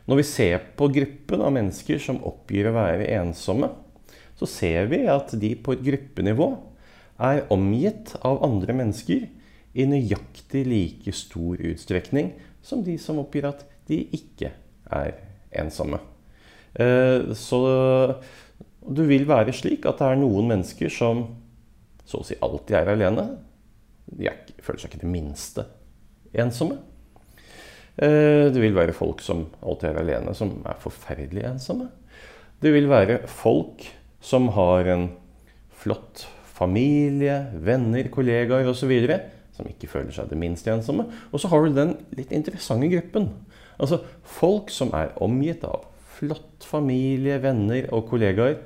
Når 0.10 0.22
vi 0.22 0.26
ser 0.26 0.64
på 0.80 0.88
gruppen 0.92 1.44
av 1.46 1.54
mennesker 1.54 2.00
som 2.02 2.22
oppgir 2.26 2.70
å 2.70 2.76
være 2.76 3.08
ensomme, 3.20 3.70
så 4.40 4.48
ser 4.50 4.88
vi 4.92 5.04
at 5.12 5.36
de 5.40 5.52
på 5.60 5.76
et 5.76 5.84
gruppenivå 5.86 6.48
er 7.30 7.44
omgitt 7.52 8.16
av 8.26 8.40
andre 8.48 8.76
mennesker 8.80 9.28
i 9.76 9.86
nøyaktig 9.86 10.64
like 10.66 11.14
stor 11.14 11.60
utstrekning 11.60 12.32
som 12.66 12.82
de 12.84 12.96
som 13.02 13.20
oppgir 13.22 13.50
at 13.52 13.66
de 13.90 14.02
ikke 14.16 14.54
er 14.96 15.14
ensomme. 15.62 16.00
Eh, 16.74 17.36
så 17.36 17.60
du 18.80 19.04
vil 19.10 19.28
være 19.30 19.54
slik 19.56 19.86
at 19.90 20.02
det 20.02 20.10
er 20.10 20.22
noen 20.22 20.50
mennesker 20.54 20.92
som 20.94 21.26
så 22.10 22.22
å 22.22 22.26
si 22.26 22.38
alltid 22.42 22.78
er 22.80 22.94
alene. 22.96 23.26
De 24.10 24.30
er, 24.30 24.42
føler 24.66 24.82
seg 24.82 24.94
ikke 24.94 25.04
det 25.04 25.12
minste 25.14 25.66
ensomme. 26.34 26.80
Eh, 28.00 28.50
det 28.50 28.62
vil 28.64 28.78
være 28.78 28.98
folk 28.98 29.22
som 29.26 29.46
alltid 29.62 29.92
er 29.92 30.02
alene, 30.02 30.36
som 30.38 30.58
er 30.66 30.82
forferdelig 30.82 31.46
ensomme. 31.52 31.90
Det 32.60 32.74
vil 32.74 32.90
være 32.92 33.22
folk 33.30 33.86
som 34.20 34.50
har 34.58 34.90
en 34.92 35.10
flott 35.80 36.26
familie, 36.60 37.46
venner, 37.64 38.10
kollegaer 38.12 38.68
osv 38.68 38.92
som 39.60 39.68
ikke 39.68 39.90
føler 39.92 40.16
seg 40.16 40.32
det 40.32 40.40
minst 40.40 40.68
ensomme. 40.72 41.06
Og 41.32 41.42
så 41.44 41.52
har 41.52 41.66
du 41.66 41.76
den 41.76 41.94
litt 42.16 42.32
interessante 42.36 42.88
gruppen. 42.92 43.30
Altså 43.80 44.02
folk 44.24 44.72
som 44.72 44.94
er 44.96 45.12
omgitt 45.24 45.66
av 45.68 45.86
flott 46.20 46.64
familie, 46.68 47.40
venner 47.44 47.88
og 47.96 48.08
kollegaer. 48.12 48.58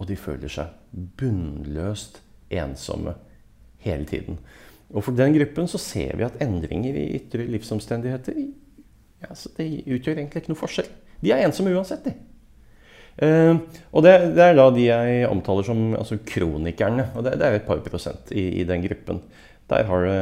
Og 0.00 0.08
de 0.10 0.18
føler 0.18 0.50
seg 0.50 0.79
bunnløst 0.92 2.20
ensomme 2.50 3.14
hele 3.84 4.08
tiden. 4.08 4.40
Og 4.90 5.04
for 5.06 5.14
den 5.16 5.36
gruppen 5.36 5.68
så 5.70 5.78
ser 5.78 6.16
vi 6.18 6.26
at 6.26 6.40
endringer 6.42 6.96
i 6.98 7.06
ytre 7.20 7.46
livsomstendigheter 7.46 8.40
ja, 9.20 9.36
det 9.58 9.68
utgjør 9.84 10.18
egentlig 10.18 10.42
ikke 10.42 10.52
noe 10.52 10.60
forskjell. 10.60 10.90
De 11.20 11.32
er 11.34 11.44
ensomme 11.44 11.72
uansett, 11.76 12.06
de. 12.06 12.14
Uh, 13.20 13.58
og 13.92 14.04
det, 14.06 14.14
det, 14.32 14.44
er 14.46 14.54
da 14.56 14.68
de 14.72 14.86
jeg 14.86 15.26
omtaler 15.28 15.66
som 15.66 15.82
altså 15.98 16.16
kronikerne. 16.26 17.10
Og 17.14 17.26
det, 17.26 17.36
det 17.40 17.46
er 17.48 17.58
et 17.58 17.66
par 17.68 17.82
prosent 17.84 18.32
i, 18.32 18.46
i 18.62 18.66
den 18.68 18.84
gruppen. 18.86 19.20
Der 19.70 19.84
har 19.90 20.06
det 20.06 20.20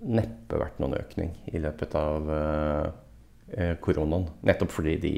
neppe 0.00 0.56
vært 0.56 0.80
noen 0.80 0.96
økning 0.96 1.34
i 1.52 1.60
løpet 1.60 1.94
av 2.00 2.30
uh, 2.32 3.74
koronaen. 3.84 4.30
Nettopp 4.48 4.72
fordi 4.72 4.96
de, 5.02 5.14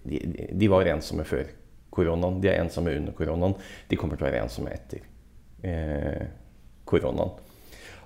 de, 0.00 0.22
de, 0.48 0.70
var 0.72 0.88
ensomme 0.88 1.26
før 1.28 1.50
koronaen. 1.94 2.40
De 2.42 2.50
er 2.50 2.60
ensomme 2.62 2.94
under 2.98 3.16
koronaen. 3.16 3.56
De 3.88 3.98
kommer 4.00 4.18
til 4.18 4.26
å 4.26 4.30
være 4.30 4.44
ensomme 4.44 4.74
etter 4.74 5.02
eh, 5.66 6.26
koronaen. 6.88 7.34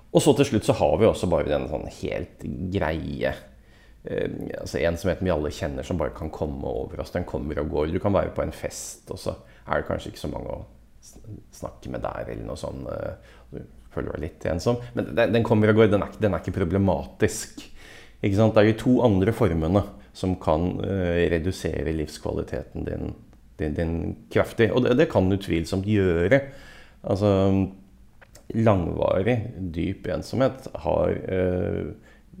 Og 0.09 0.23
så 0.25 0.33
til 0.37 0.47
slutt 0.49 0.65
så 0.65 0.75
har 0.79 0.95
vi 0.97 1.07
også 1.09 1.29
bare 1.29 1.49
den 1.51 1.67
sånn 1.69 1.85
helt 1.99 2.45
greie 2.73 3.33
eh, 3.33 4.37
altså 4.57 4.81
Ensomheten 4.81 5.27
vi 5.27 5.33
alle 5.33 5.53
kjenner 5.53 5.85
som 5.85 5.99
bare 6.01 6.15
kan 6.17 6.31
komme 6.33 6.65
over 6.69 7.03
oss. 7.03 7.13
Den 7.13 7.27
kommer 7.29 7.61
og 7.61 7.73
går. 7.73 7.93
Du 7.93 8.01
kan 8.01 8.15
være 8.15 8.33
på 8.35 8.45
en 8.45 8.55
fest, 8.55 9.05
og 9.13 9.21
så 9.21 9.37
er 9.67 9.81
det 9.81 9.89
kanskje 9.89 10.13
ikke 10.13 10.23
så 10.23 10.31
mange 10.33 10.55
å 10.55 10.63
snakke 11.55 11.91
med 11.93 12.01
der, 12.03 12.31
eller 12.33 12.47
noe 12.47 12.59
sånt. 12.59 12.87
Du 13.53 13.61
føler 13.93 14.15
deg 14.15 14.25
litt 14.25 14.47
ensom. 14.51 14.79
Men 14.97 15.13
den, 15.17 15.35
den 15.37 15.45
kommer 15.45 15.71
og 15.71 15.79
går. 15.79 15.91
Den 15.93 16.05
er, 16.05 16.17
den 16.21 16.35
er 16.35 16.43
ikke 16.43 16.57
problematisk. 16.59 17.63
Ikke? 18.19 18.35
Det 18.35 18.61
er 18.61 18.67
de 18.67 18.77
to 18.81 18.99
andre 19.05 19.33
formene 19.35 19.83
som 20.15 20.35
kan 20.41 20.73
uh, 20.81 21.19
redusere 21.31 21.93
livskvaliteten 21.95 22.87
din, 22.87 23.13
din, 23.59 23.75
din 23.77 23.95
kraftig. 24.33 24.69
Og 24.73 24.85
det, 24.85 24.97
det 24.99 25.09
kan 25.11 25.29
utvilsomt 25.31 25.87
gjøre. 25.89 26.41
Altså 27.03 27.31
langvarig, 28.55 29.37
dyp 29.75 30.07
ensomhet 30.09 30.65
har 30.85 31.11
uh, 31.29 31.91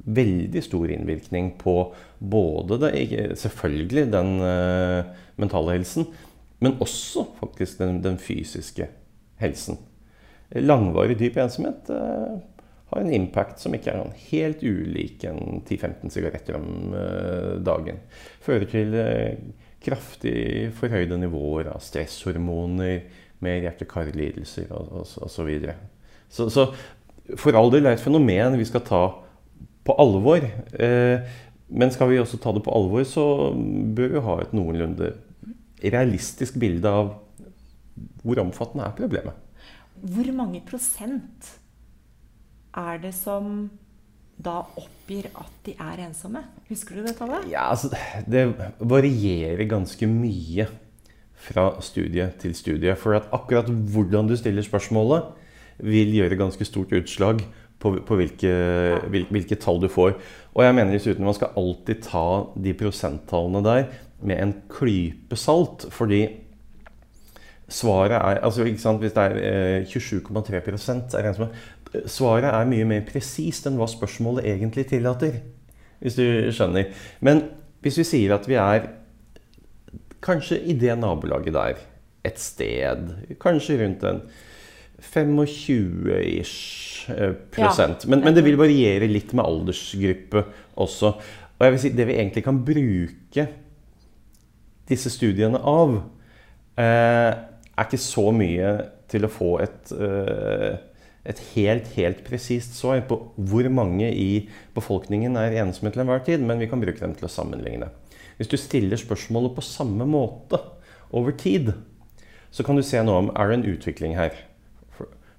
veldig 0.09 0.63
stor 0.65 0.89
innvirkning 0.89 1.51
på 1.61 1.75
både 2.17 2.79
det, 2.81 2.93
selvfølgelig 3.37 4.07
den 4.15 4.31
uh, 4.41 5.11
mentale 5.37 5.77
helsen, 5.77 6.09
men 6.59 6.79
også 6.81 7.27
faktisk 7.39 7.77
den, 7.83 8.01
den 8.03 8.17
fysiske 8.19 8.89
helsen 9.39 9.77
langvarig 10.49 11.17
dyp 11.19 11.37
ensomhet 11.37 11.89
eh, 11.93 12.37
har 12.89 13.01
en 13.01 13.13
impact 13.13 13.61
som 13.61 13.75
ikke 13.75 13.93
er 13.93 14.13
helt 14.31 14.63
ulik 14.65 15.23
en 15.29 15.61
10-15 15.61 16.09
sigaretter 16.09 16.57
om 16.57 16.95
dagen. 17.61 17.99
Fører 18.41 18.65
til 18.71 18.95
kraftig 19.83 20.71
forhøyde 20.77 21.17
nivåer 21.21 21.69
av 21.71 21.81
stresshormoner, 21.83 23.03
mer 23.39 23.61
hjerte-kar-lidelser 23.63 24.71
osv. 24.75 25.51
Så, 26.29 26.49
så, 26.49 26.49
så 26.49 27.37
for 27.39 27.57
all 27.57 27.71
del 27.73 27.87
er 27.87 27.95
et 27.95 28.03
fenomen 28.03 28.57
vi 28.59 28.67
skal 28.67 28.83
ta 28.85 29.03
på 29.87 29.95
alvor. 30.01 30.43
Eh, 30.73 31.29
men 31.69 31.93
skal 31.93 32.09
vi 32.09 32.19
også 32.19 32.39
ta 32.41 32.53
det 32.55 32.63
på 32.65 32.73
alvor, 32.73 33.05
så 33.05 33.23
bør 33.95 34.15
vi 34.15 34.25
ha 34.25 34.37
et 34.41 34.55
noenlunde 34.57 35.13
realistisk 35.83 36.57
bilde 36.59 36.89
av 36.89 37.13
hvor 38.23 38.41
omfattende 38.41 38.87
er 38.87 38.97
problemet. 38.97 39.37
Hvor 39.99 40.31
mange 40.35 40.61
prosent 40.65 41.53
er 42.77 42.99
det 43.03 43.13
som 43.17 43.69
da 44.39 44.61
oppgir 44.79 45.27
at 45.35 45.55
de 45.65 45.75
er 45.75 46.05
ensomme? 46.05 46.43
Husker 46.69 46.99
du 46.99 47.07
det 47.07 47.17
tallet? 47.17 47.49
Ja, 47.51 47.69
altså, 47.71 47.91
Det 48.25 48.45
varierer 48.79 49.65
ganske 49.67 50.07
mye 50.07 50.67
fra 51.39 51.71
studie 51.83 52.29
til 52.39 52.55
studie. 52.55 52.95
For 52.95 53.15
at 53.17 53.29
akkurat 53.35 53.69
hvordan 53.69 54.27
du 54.27 54.35
stiller 54.39 54.63
spørsmålet, 54.63 55.23
vil 55.79 56.11
gjøre 56.11 56.35
ganske 56.35 56.65
stort 56.67 56.91
utslag 56.91 57.39
på, 57.79 57.93
på 58.03 58.15
hvilke, 58.19 58.51
hvilke, 59.07 59.31
hvilke, 59.31 59.55
tall 59.55 59.79
du 59.79 59.87
får. 59.87 60.17
Og 60.55 60.65
jeg 60.65 60.75
mener 60.75 60.91
dessuten 60.91 61.23
man 61.23 61.37
skal 61.37 61.55
alltid 61.59 62.03
ta 62.03 62.27
de 62.59 62.75
prosenttallene 62.75 63.63
der 63.63 63.85
med 64.19 64.43
en 64.43 64.53
klype 64.71 65.39
salt. 65.39 65.87
Fordi 65.95 66.25
svaret 67.69 68.17
er 68.17 68.43
altså 68.43 68.63
Hvis 68.63 69.13
det 69.13 69.23
er 69.23 69.85
27,3 69.85 70.53
eh, 70.53 70.63
er 71.19 71.29
ensomme 71.29 71.49
Svaret 72.09 72.51
er 72.51 72.69
mye 72.69 72.87
mer 72.87 73.05
presist 73.07 73.67
enn 73.67 73.79
hva 73.79 73.87
spørsmålet 73.89 74.47
egentlig 74.51 74.87
tillater. 74.91 75.39
Hvis 75.99 76.19
du 76.19 76.25
skjønner. 76.55 76.93
Men 77.25 77.43
hvis 77.83 77.99
vi 77.99 78.07
sier 78.07 78.35
at 78.35 78.45
vi 78.47 78.59
er 78.59 78.85
kanskje 80.23 80.59
i 80.69 80.75
det 80.77 80.95
nabolaget 80.99 81.55
der 81.55 81.81
et 82.27 82.39
sted, 82.39 83.09
kanskje 83.39 83.79
rundt 83.81 84.03
en 84.07 84.21
25-ish 84.99 87.09
eh, 87.13 87.33
prosent. 87.51 88.03
Ja. 88.03 88.11
Men, 88.11 88.23
men, 88.25 88.35
det 88.35 88.43
vil 88.45 88.59
variere 88.59 89.07
litt 89.07 89.33
med 89.33 89.47
aldersgruppe 89.47 90.43
også. 90.79 91.13
Og 91.59 91.65
jeg 91.65 91.75
vil 91.75 91.83
si 91.83 91.93
det 91.95 92.07
vi 92.09 92.17
egentlig 92.19 92.43
kan 92.45 92.61
bruke 92.65 93.47
disse 94.89 95.11
studiene 95.13 95.59
av, 95.59 95.95
eh, 96.79 97.31
er 97.79 97.87
ikke 97.87 98.01
så 98.01 98.29
mye 98.35 98.73
til 99.09 99.25
å 99.25 99.31
få 99.31 99.53
et, 99.63 99.91
eh, 99.95 100.73
et 101.27 101.39
helt, 101.53 101.89
helt 101.97 102.21
presist 102.27 102.77
svar 102.77 103.01
på 103.09 103.17
hvor 103.35 103.67
mange 103.73 104.07
i 104.07 104.47
befolkningen 104.75 105.35
er 105.39 105.57
ensomme 105.63 105.91
til 105.93 106.03
enhver 106.03 106.23
tid, 106.25 106.43
men 106.43 106.61
vi 106.61 106.69
kan 106.71 106.81
bruke 106.81 107.01
dem 107.01 107.15
til 107.17 107.27
å 107.27 107.31
sammenligne. 107.33 107.91
Hvis 108.39 108.51
du 108.51 108.55
stiller 108.59 108.99
spørsmålet 108.99 109.55
på 109.57 109.65
samme 109.65 110.07
måte 110.07 110.61
over 111.11 111.35
tid, 111.35 111.73
så 112.55 112.63
kan 112.65 112.79
du 112.79 112.85
se 112.85 113.01
noe 113.03 113.25
om 113.25 113.33
er 113.35 113.51
det 113.51 113.59
en 113.59 113.67
utvikling 113.73 114.15
her. 114.17 114.37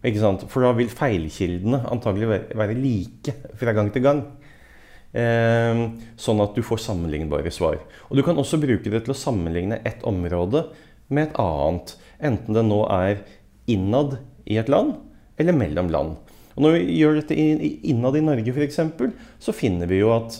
For 0.00 0.64
da 0.64 0.74
vil 0.76 0.92
feilkildene 0.92 1.82
antagelig 1.92 2.28
være 2.56 2.76
like 2.76 3.34
fra 3.60 3.74
gang 3.76 3.90
til 3.92 4.04
gang. 4.04 4.22
Eh, 5.10 5.80
sånn 6.20 6.40
at 6.44 6.54
du 6.54 6.62
får 6.62 6.84
sammenlignbare 6.84 7.50
svar. 7.52 7.80
Og 8.08 8.16
Du 8.16 8.22
kan 8.22 8.38
også 8.38 8.60
bruke 8.62 8.92
det 8.92 9.04
til 9.04 9.16
å 9.16 9.18
sammenligne 9.18 9.80
et 9.84 10.04
område 10.06 10.68
med 11.08 11.28
et 11.28 11.40
annet. 11.40 11.96
Enten 12.20 12.54
det 12.54 12.64
nå 12.68 12.84
er 12.94 13.24
innad 13.66 14.20
i 14.46 14.60
et 14.60 14.70
land 14.70 15.00
eller 15.40 15.56
mellom 15.56 15.90
land. 15.92 16.18
Og 16.56 16.64
Når 16.66 16.76
vi 16.76 16.98
gjør 17.00 17.20
dette 17.20 17.36
innad 17.36 18.18
i 18.18 18.24
Norge 18.24 18.52
f.eks., 18.52 18.80
så 19.40 19.56
finner 19.56 19.90
vi 19.90 20.02
jo 20.02 20.12
at 20.12 20.36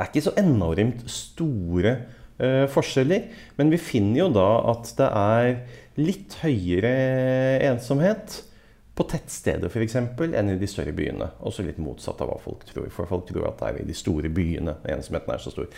det 0.00 0.06
er 0.06 0.08
ikke 0.08 0.28
så 0.30 0.36
enormt 0.40 1.02
store 1.12 1.90
eh, 2.40 2.64
forskjeller. 2.72 3.26
Men 3.58 3.72
vi 3.72 3.80
finner 3.84 4.22
jo 4.22 4.28
da 4.32 4.48
at 4.72 4.94
det 4.96 5.08
er 5.10 5.50
litt 6.00 6.38
høyere 6.40 6.92
ensomhet 7.68 8.38
på 8.96 9.06
tettsteder 9.12 9.68
f.eks. 9.68 9.98
enn 10.00 10.52
i 10.54 10.58
de 10.60 10.68
større 10.70 10.94
byene. 10.96 11.30
Også 11.44 11.66
litt 11.66 11.80
motsatt 11.82 12.20
av 12.24 12.32
hva 12.32 12.38
folk 12.40 12.64
tror. 12.68 12.88
For 12.94 13.10
folk 13.10 13.28
tror 13.28 13.50
at 13.50 13.60
det 13.60 13.68
er 13.68 13.82
i 13.82 13.88
de 13.90 13.96
store 13.96 14.32
byene 14.32 14.78
ensomheten 14.88 15.34
er 15.34 15.44
så 15.44 15.52
stor. 15.52 15.68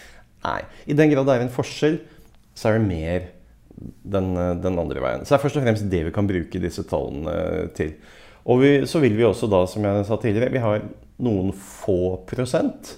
Nei. 0.47 0.61
I 0.87 0.99
den 0.99 1.11
grad 1.11 1.27
det 1.27 1.37
er 1.37 1.47
en 1.49 1.55
forskjell, 1.55 1.99
så 2.55 2.71
er 2.71 2.79
det 2.79 2.87
mer 2.87 3.29
den, 3.83 4.33
den, 4.63 4.81
andre 4.81 5.03
veien. 5.05 5.25
Så 5.25 5.35
det 5.35 5.39
er 5.39 5.45
først 5.45 5.61
og 5.61 5.67
fremst 5.67 5.89
det 5.93 6.03
vi 6.09 6.15
kan 6.15 6.29
bruke 6.29 6.63
disse 6.63 6.85
tallene 6.89 7.69
til. 7.77 7.95
Og 8.43 8.63
vi, 8.63 8.73
så 8.91 9.03
vil 9.03 9.15
vi 9.19 9.27
også 9.27 9.49
da, 9.51 9.63
som 9.71 9.87
jeg 9.87 10.07
sa 10.09 10.19
tidligere, 10.19 10.53
vi 10.55 10.63
har 10.63 10.85
noen 11.23 11.53
få 11.55 12.19
prosent, 12.29 12.97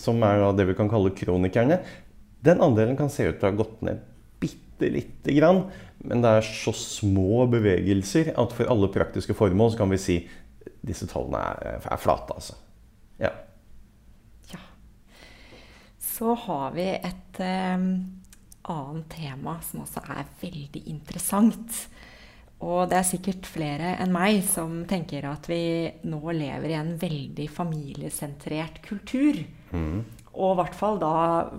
som 0.00 0.22
er 0.24 0.40
da 0.40 0.52
det 0.56 0.68
vi 0.70 0.76
kan 0.78 0.88
kalle 0.90 1.12
kronikerne. 1.16 1.80
Den 2.44 2.62
andelen 2.64 2.96
kan 2.98 3.12
se 3.12 3.28
ut 3.28 3.38
til 3.38 3.48
å 3.48 3.52
ha 3.52 3.58
gått 3.58 3.82
ned 3.84 4.00
bitte 4.40 4.90
lite 4.92 5.34
grann. 5.36 5.64
Men 6.04 6.24
det 6.24 6.32
er 6.38 6.48
så 6.48 6.74
små 6.76 7.46
bevegelser 7.52 8.34
at 8.36 8.56
for 8.56 8.68
alle 8.72 8.90
praktiske 8.92 9.36
formål 9.36 9.72
så 9.72 9.80
kan 9.80 9.92
vi 9.92 10.00
si 10.00 10.18
disse 10.84 11.08
tallene 11.08 11.40
er, 11.40 11.80
er 11.88 12.00
flate. 12.00 12.36
altså. 12.36 12.56
Ja. 13.20 13.30
ja. 14.52 14.60
Så 16.00 16.34
har 16.44 16.74
vi 16.76 16.88
et 16.98 17.40
um, 17.40 17.88
annet 18.70 19.08
tema 19.12 19.58
som 19.64 19.84
også 19.84 20.02
er 20.14 20.26
veldig 20.40 20.84
interessant. 20.90 21.84
Og 22.64 22.88
det 22.88 22.98
er 22.98 23.06
sikkert 23.06 23.48
flere 23.50 23.94
enn 24.00 24.12
meg 24.14 24.40
som 24.46 24.82
tenker 24.88 25.26
at 25.28 25.48
vi 25.50 25.90
nå 26.08 26.20
lever 26.32 26.70
i 26.70 26.78
en 26.78 26.94
veldig 27.00 27.48
familiesentrert 27.52 28.80
kultur. 28.86 29.42
Mm. 29.74 30.04
Og 30.34 30.54
i 30.54 30.58
hvert 30.58 30.76
fall 30.78 30.98
da 31.02 31.14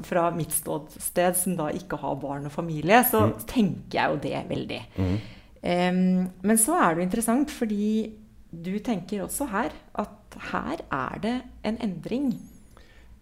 fra 0.07 0.27
mitt 0.35 0.55
ståsted, 0.55 1.37
som 1.39 1.55
da 1.59 1.69
ikke 1.75 1.99
har 2.01 2.17
barn 2.19 2.49
og 2.49 2.55
familie, 2.55 3.03
så 3.07 3.27
mm. 3.29 3.35
tenker 3.47 3.99
jeg 3.99 4.11
jo 4.15 4.21
det 4.25 4.43
veldig. 4.49 4.81
Mm. 4.97 5.15
Um, 5.65 5.99
men 6.45 6.61
så 6.61 6.75
er 6.77 6.95
det 6.95 7.07
interessant, 7.07 7.53
fordi 7.53 8.11
du 8.51 8.75
tenker 8.83 9.23
også 9.25 9.47
her 9.51 9.73
at 9.99 10.39
her 10.51 10.83
er 10.93 11.21
det 11.23 11.35
en 11.67 11.79
endring. 11.83 12.33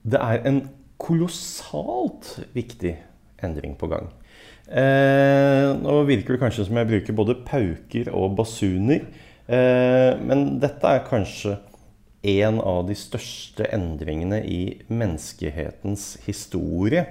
Det 0.04 0.20
er 0.20 0.44
en 0.50 0.64
kolossalt 1.02 2.38
viktig 2.56 2.96
endring 3.46 3.76
på 3.80 3.90
gang. 3.92 4.10
Eh, 4.68 5.70
nå 5.76 6.00
virker 6.08 6.36
det 6.36 6.42
kanskje 6.42 6.68
som 6.70 6.80
jeg 6.80 6.90
bruker 6.90 7.18
både 7.18 7.40
pauker 7.48 8.10
og 8.16 8.38
basuner. 8.40 9.06
Eh, 9.48 10.12
men 10.24 10.58
dette 10.64 10.88
er 10.88 11.08
kanskje 11.08 11.58
en 12.24 12.62
av 12.64 12.86
de 12.88 12.96
største 12.96 13.68
endringene 13.76 14.40
i 14.48 14.62
menneskehetens 14.88 16.14
historie 16.24 17.04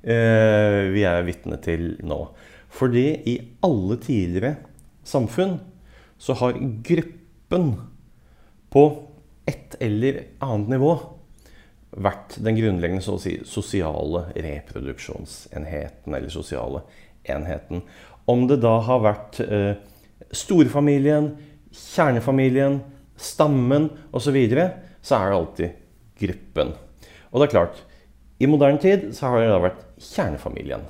eh, 0.00 0.88
vi 0.94 1.04
er 1.04 1.26
vitne 1.26 1.60
til 1.60 1.92
nå. 2.00 2.22
Fordi 2.72 3.06
i 3.28 3.36
alle 3.66 3.98
tidligere 4.00 4.56
samfunn 5.04 5.58
så 6.20 6.36
har 6.40 6.58
gruppen 6.86 7.74
på 8.72 8.84
et 9.50 9.76
eller 9.82 10.24
annet 10.44 10.76
nivå 10.76 10.94
vært 11.90 12.36
den 12.42 12.56
grunnleggende 12.58 13.02
så 13.04 13.16
å 13.16 13.22
si, 13.22 13.36
sosiale 13.48 14.28
reproduksjonsenheten, 14.36 16.14
eller 16.14 16.30
sosiale 16.32 16.84
enheten. 17.26 17.82
Om 18.30 18.46
det 18.50 18.60
da 18.62 18.76
har 18.86 19.02
vært 19.02 19.40
eh, 19.42 19.74
storfamilien, 20.30 21.32
kjernefamilien, 21.74 22.80
stammen 23.20 23.90
osv., 24.10 24.30
så, 24.30 24.34
videre, 24.34 24.66
så 25.02 25.18
er 25.18 25.26
det 25.26 25.38
alltid 25.40 25.78
gruppen. 26.20 26.72
Og 27.30 27.40
det 27.40 27.48
er 27.48 27.54
klart, 27.56 27.82
i 28.40 28.48
moderne 28.48 28.80
tid 28.80 29.10
så 29.16 29.32
har 29.32 29.42
det 29.42 29.50
da 29.50 29.60
vært 29.62 29.84
kjernefamilien. 30.00 30.86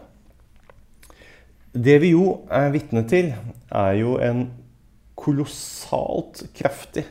Det 1.70 1.96
vi 2.02 2.12
jo 2.12 2.40
er 2.50 2.72
vitne 2.74 3.04
til, 3.10 3.32
er 3.70 3.96
jo 3.98 4.16
en 4.22 4.48
kolossalt 5.20 6.42
kraftig 6.56 7.04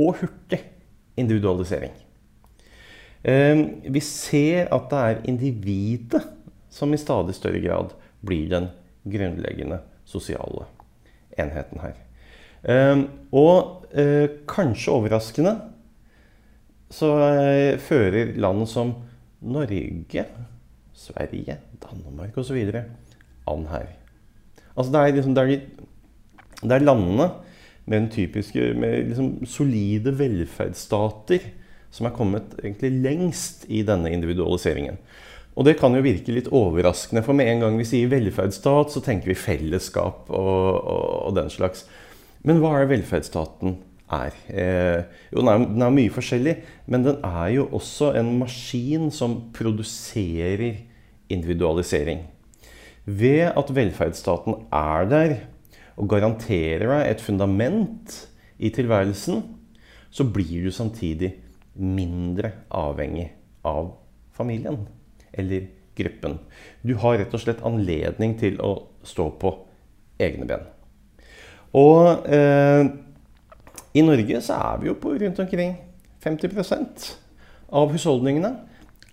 og 0.00 0.16
hurtig 0.22 0.62
individualisering. 1.20 1.92
Ehm, 3.24 3.82
vi 3.84 4.00
ser 4.00 4.70
at 4.72 4.88
det 4.90 5.00
er 5.00 5.24
individet 5.28 6.22
som 6.72 6.92
i 6.94 7.00
stadig 7.00 7.34
større 7.36 7.60
grad 7.60 7.92
blir 8.24 8.48
den 8.48 8.70
grunnleggende 9.04 9.80
sosiale 10.08 10.66
enheten 11.38 11.82
her. 11.82 11.98
Ehm, 12.64 13.04
og 13.32 13.86
eh, 13.92 14.40
kanskje 14.48 14.92
overraskende 14.92 15.56
så 16.90 17.12
eh, 17.28 17.78
fører 17.78 18.34
land 18.40 18.66
som 18.68 18.94
Norge, 19.40 20.24
Sverige, 20.92 21.56
Danmark 21.80 22.36
osv. 22.38 22.58
an 23.48 23.66
her. 23.70 23.86
Altså 24.76 24.92
det 24.92 25.00
er, 25.00 25.14
liksom, 25.14 25.34
det, 25.34 25.44
er, 25.44 25.60
det 26.62 26.72
er 26.72 26.84
landene 26.84 27.30
med, 27.84 28.00
den 28.00 28.10
typiske, 28.10 28.74
med 28.74 29.08
liksom 29.08 29.46
solide 29.46 30.12
velferdsstater 30.18 31.48
som 31.90 32.06
er 32.06 32.14
kommet 32.14 32.54
egentlig 32.62 32.92
lengst 33.02 33.66
i 33.68 33.82
denne 33.86 34.12
individualiseringen. 34.14 34.98
Og 35.58 35.66
det 35.66 35.76
kan 35.80 35.92
jo 35.92 36.02
virke 36.04 36.32
litt 36.32 36.48
overraskende, 36.54 37.24
for 37.26 37.36
med 37.36 37.50
en 37.50 37.64
gang 37.64 37.78
vi 37.80 37.88
sier 37.88 38.10
velferdsstat, 38.12 38.94
så 38.94 39.02
tenker 39.04 39.32
vi 39.32 39.38
fellesskap 39.38 40.30
og, 40.30 40.60
og, 40.78 41.06
og 41.26 41.36
den 41.36 41.50
slags. 41.52 41.84
Men 42.46 42.62
hva 42.62 42.78
er 42.78 42.90
velferdsstaten 42.92 43.74
er? 44.14 44.36
Eh, 44.48 45.00
jo, 45.32 45.42
den 45.42 45.50
er, 45.50 45.64
den 45.66 45.84
er, 45.84 45.94
mye 45.94 46.14
forskjellig, 46.14 46.54
men 46.90 47.04
den 47.04 47.18
er 47.26 47.50
jo 47.56 47.66
også 47.76 48.14
en 48.20 48.32
maskin 48.40 49.10
som 49.14 49.36
produserer 49.56 50.86
individualisering. 51.30 52.24
Ved 53.04 53.50
at 53.50 53.74
velferdsstaten 53.74 54.62
er 54.70 55.10
der 55.10 55.36
og 56.00 56.08
garanterer 56.14 56.86
deg 56.86 57.10
et 57.10 57.22
fundament 57.24 58.16
i 58.56 58.70
tilværelsen, 58.72 59.42
så 60.10 60.26
blir 60.26 60.64
du 60.64 60.72
samtidig 60.74 61.34
mindre 61.80 62.52
avhengig 62.76 63.30
av 63.66 63.94
familien 64.36 64.84
eller 65.32 65.68
gruppen. 65.96 66.38
Du 66.82 66.94
har 67.00 67.18
rett 67.20 67.34
og 67.34 67.40
slett 67.42 67.62
anledning 67.66 68.38
til 68.40 68.60
å 68.64 68.74
stå 69.06 69.30
på 69.40 69.50
egne 70.20 70.46
ben. 70.48 70.60
Og 71.76 72.26
eh, 72.28 72.84
i 73.94 74.02
Norge 74.04 74.40
så 74.44 74.52
er 74.58 74.78
vi 74.80 74.86
jo 74.90 74.94
på 75.00 75.08
rundt 75.18 75.38
omkring 75.42 75.72
50% 76.24 77.16
av 77.70 77.92
husholdningene 77.94 78.52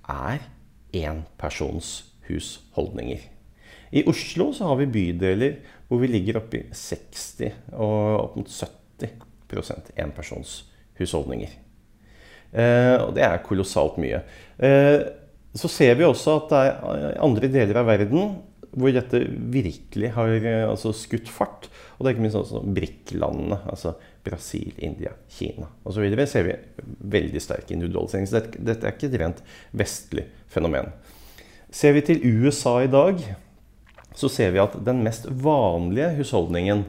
er 0.10 0.39
enpersonshusholdninger. 0.97 3.19
I 3.91 4.03
Oslo 4.10 4.53
så 4.56 4.63
har 4.71 4.77
vi 4.82 4.86
bydeler 4.91 5.51
hvor 5.88 5.97
vi 6.01 6.08
ligger 6.12 6.38
oppe 6.41 6.56
i 6.60 6.63
60 6.75 7.51
og 7.77 8.19
opp 8.19 8.36
mot 8.39 8.49
70% 8.51 9.91
énpersonshusholdninger. 10.03 11.51
Eh, 12.51 12.95
og 13.01 13.15
det 13.17 13.25
er 13.27 13.43
kolossalt 13.45 13.97
mye. 14.01 14.21
Eh, 14.57 14.99
så 15.57 15.69
ser 15.71 15.97
vi 15.97 16.05
også 16.05 16.38
at 16.41 16.53
det 16.53 16.62
er 16.67 17.23
andre 17.25 17.49
deler 17.51 17.81
av 17.81 17.89
verden 17.89 18.38
hvor 18.77 18.93
dette 18.93 19.23
virkelig 19.53 20.12
har 20.13 20.33
eh, 20.38 20.63
altså, 20.67 20.91
skutt 20.95 21.29
fart. 21.33 21.67
Og 21.97 22.03
det 22.03 22.12
er 22.12 22.15
ikke 22.15 22.25
minst 22.27 22.39
også 22.39 22.62
BRIC-landene, 22.62 23.60
altså 23.71 23.95
Brasil, 24.27 24.73
India, 24.83 25.13
Kina 25.33 25.69
osv. 25.88 26.03
ser 26.29 26.45
vi 26.45 26.57
veldig 27.15 27.41
sterk 27.41 27.71
individualisering. 27.73 28.27
Så 28.29 28.39
dette, 28.39 28.62
dette 28.69 28.86
er 28.88 28.95
ikke 28.95 29.10
et 29.10 29.19
rent 29.21 29.41
vestlig 29.77 30.27
fenomen. 30.51 30.91
Ser 31.73 31.95
vi 31.97 32.05
til 32.05 32.21
USA 32.23 32.77
i 32.86 32.91
dag, 32.91 33.23
så 34.17 34.29
ser 34.31 34.53
vi 34.53 34.62
at 34.62 34.77
den 34.86 35.01
mest 35.05 35.27
vanlige 35.29 36.13
husholdningen 36.19 36.86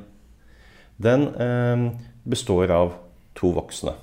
den 0.99 1.29
eh, 1.41 1.89
består 2.29 2.75
av 2.75 2.95
to 3.39 3.53
voksne. 3.55 3.95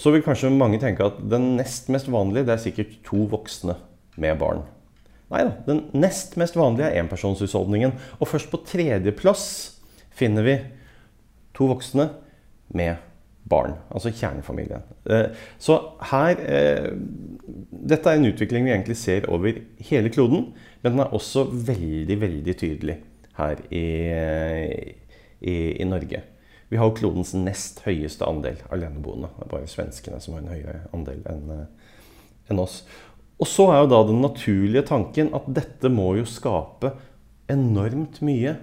Så 0.00 0.12
vil 0.14 0.24
kanskje 0.24 0.48
mange 0.54 0.80
tenke 0.80 1.04
at 1.04 1.18
den 1.28 1.54
nest 1.58 1.90
mest 1.92 2.08
vanlige 2.08 2.46
det 2.48 2.54
er 2.54 2.62
sikkert 2.62 2.94
to 3.04 3.26
voksne 3.28 3.76
med 4.20 4.38
barn. 4.40 4.62
Nei 5.30 5.44
da, 5.46 5.52
den 5.66 5.84
nest 6.00 6.38
mest 6.40 6.56
vanlige 6.58 6.88
er 6.88 7.04
enpersonshusholdningen. 7.04 7.92
Og 8.18 8.30
først 8.30 8.50
på 8.50 8.62
tredjeplass 8.66 9.44
finner 10.16 10.46
vi 10.46 10.56
to 11.56 11.68
voksne 11.70 12.08
med 12.74 12.96
barn. 13.50 13.76
Altså 13.92 14.12
kjernefamilien. 14.14 14.82
Eh, 15.10 15.36
så 15.60 15.76
her 16.10 16.40
eh, 16.44 16.90
Dette 17.90 18.10
er 18.10 18.18
en 18.18 18.28
utvikling 18.28 18.66
vi 18.66 18.74
egentlig 18.74 18.98
ser 19.00 19.28
over 19.32 19.60
hele 19.90 20.10
kloden, 20.12 20.50
men 20.82 20.92
den 20.92 21.04
er 21.04 21.14
også 21.16 21.46
veldig, 21.50 22.20
veldig 22.20 22.56
tydelig 22.58 23.00
her 23.38 23.62
i, 23.70 23.86
i, 25.40 25.56
i 25.80 25.88
Norge. 25.88 26.22
Vi 26.70 26.78
har 26.78 26.86
jo 26.86 26.96
klodens 27.00 27.32
nest 27.34 27.82
høyeste 27.82 28.26
andel 28.26 28.60
aleneboende. 28.70 29.32
Det 29.36 29.46
er 29.46 29.52
bare 29.52 29.70
svenskene 29.70 30.20
som 30.22 30.36
har 30.36 30.44
en 30.44 30.52
høyere 30.52 30.82
andel 30.94 31.24
enn 31.26 31.54
eh, 31.56 31.64
en 32.50 32.62
oss. 32.62 32.84
Og 33.40 33.48
så 33.48 33.66
er 33.72 33.80
jo 33.82 33.90
da 33.90 34.00
den 34.06 34.20
naturlige 34.22 34.84
tanken 34.90 35.32
at 35.36 35.48
dette 35.50 35.90
må 35.90 36.12
jo 36.18 36.26
skape 36.28 36.92
enormt 37.50 38.20
mye 38.26 38.54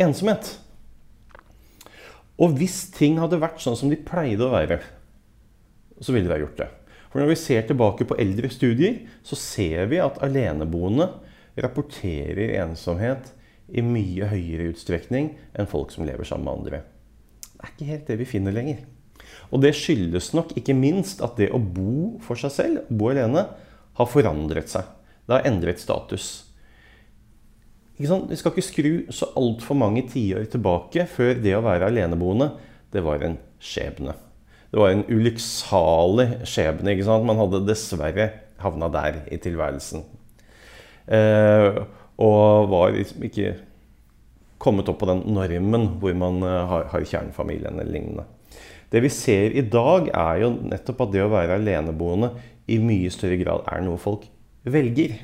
ensomhet. 0.00 0.56
Og 2.40 2.56
hvis 2.58 2.86
ting 2.96 3.18
hadde 3.20 3.40
vært 3.42 3.60
sånn 3.62 3.76
som 3.78 3.90
de 3.92 3.98
pleide 4.00 4.46
å 4.46 4.54
være, 4.54 4.80
så 6.00 6.14
ville 6.14 6.30
de 6.30 6.34
ha 6.34 6.40
gjort 6.40 6.62
det. 6.62 6.70
For 7.10 7.20
når 7.20 7.32
vi 7.32 7.40
ser 7.42 7.66
tilbake 7.68 8.06
på 8.08 8.16
eldre 8.22 8.48
studier, 8.50 9.02
så 9.26 9.36
ser 9.36 9.90
vi 9.90 10.00
at 10.00 10.18
aleneboende 10.24 11.10
rapporterer 11.60 12.56
ensomhet 12.62 13.34
i 13.68 13.84
mye 13.84 14.30
høyere 14.30 14.70
utstrekning 14.72 15.34
enn 15.58 15.68
folk 15.70 15.92
som 15.94 16.06
lever 16.08 16.26
sammen 16.26 16.48
med 16.48 16.56
andre. 16.56 16.82
Er 17.60 17.72
ikke 17.72 17.90
helt 17.90 18.08
det 18.08 18.18
vi 18.20 18.28
finner 18.28 18.54
lenger. 18.54 18.84
Og 19.50 19.62
det 19.62 19.74
skyldes 19.76 20.30
nok 20.36 20.54
ikke 20.58 20.76
minst 20.76 21.20
at 21.24 21.36
det 21.40 21.50
å 21.52 21.60
bo 21.60 22.20
for 22.24 22.38
seg 22.40 22.54
selv, 22.54 22.86
bo 22.88 23.10
alene, 23.12 23.44
har 23.98 24.08
forandret 24.08 24.70
seg. 24.72 24.86
Det 25.26 25.36
har 25.36 25.48
endret 25.48 25.82
status. 25.82 26.30
Vi 28.00 28.08
skal 28.08 28.54
ikke 28.54 28.64
skru 28.64 28.92
så 29.12 29.28
altfor 29.36 29.76
mange 29.76 30.06
tiår 30.08 30.46
tilbake 30.48 31.04
før 31.10 31.34
det 31.36 31.52
å 31.58 31.64
være 31.66 31.90
aleneboende 31.90 32.48
det 32.90 33.02
var 33.04 33.22
en 33.22 33.36
skjebne. 33.62 34.14
Det 34.70 34.78
var 34.80 34.94
en 34.94 35.04
ulykksalig 35.10 36.46
skjebne. 36.48 36.94
ikke 36.94 37.06
sant? 37.06 37.26
Man 37.26 37.38
hadde 37.38 37.64
dessverre 37.66 38.30
havna 38.62 38.88
der 38.92 39.20
i 39.30 39.38
tilværelsen. 39.42 40.04
Eh, 41.10 41.80
og 42.20 42.70
var 42.70 42.94
liksom 42.94 43.24
ikke 43.26 43.54
kommet 44.60 44.90
opp 44.92 45.00
på 45.00 45.08
den 45.08 45.24
normen 45.32 45.88
hvor 46.02 46.14
man 46.18 46.42
eh, 46.44 46.60
har, 46.72 46.86
har 46.92 47.08
kjernefamilien 47.08 47.80
eller 47.80 47.92
lignende. 47.94 48.26
Det 48.90 49.02
vi 49.04 49.10
ser 49.14 49.54
i 49.54 49.62
dag, 49.62 50.10
er 50.10 50.42
jo 50.42 50.54
nettopp 50.66 51.04
at 51.06 51.12
det 51.14 51.22
å 51.22 51.30
være 51.30 51.60
aleneboende 51.60 52.32
i 52.70 52.80
mye 52.82 53.10
større 53.14 53.38
grad 53.40 53.68
er 53.70 53.84
noe 53.86 54.00
folk 54.02 54.26
velger. 54.66 55.14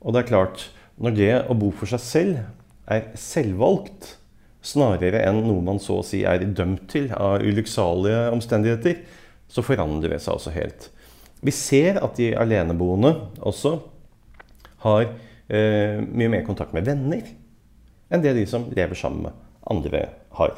Og 0.00 0.14
det 0.14 0.22
er 0.22 0.30
klart, 0.30 0.68
når 0.96 1.18
det 1.18 1.32
å 1.52 1.56
bo 1.58 1.68
for 1.74 1.90
seg 1.90 2.02
selv 2.02 2.38
er 2.88 3.10
selvvalgt, 3.18 4.14
snarere 4.64 5.20
enn 5.28 5.42
noe 5.44 5.62
man 5.64 5.78
så 5.80 6.00
å 6.00 6.06
si 6.06 6.24
er 6.26 6.42
dømt 6.42 6.88
til 6.90 7.12
av 7.14 7.44
ulykksalige 7.44 8.28
omstendigheter, 8.34 9.02
så 9.48 9.64
forandrer 9.64 10.16
det 10.16 10.22
seg 10.24 10.34
også 10.34 10.52
helt. 10.56 10.88
Vi 11.44 11.54
ser 11.54 12.00
at 12.02 12.18
de 12.18 12.32
aleneboende 12.36 13.14
også 13.38 13.76
har 14.82 15.04
eh, 15.06 16.00
mye 16.02 16.32
mer 16.32 16.42
kontakt 16.46 16.74
med 16.76 16.88
venner 16.88 17.22
enn 18.10 18.24
det 18.24 18.34
de 18.36 18.46
som 18.48 18.66
lever 18.74 18.98
sammen 18.98 19.28
med 19.28 19.44
andre 19.68 20.06
har. 20.38 20.56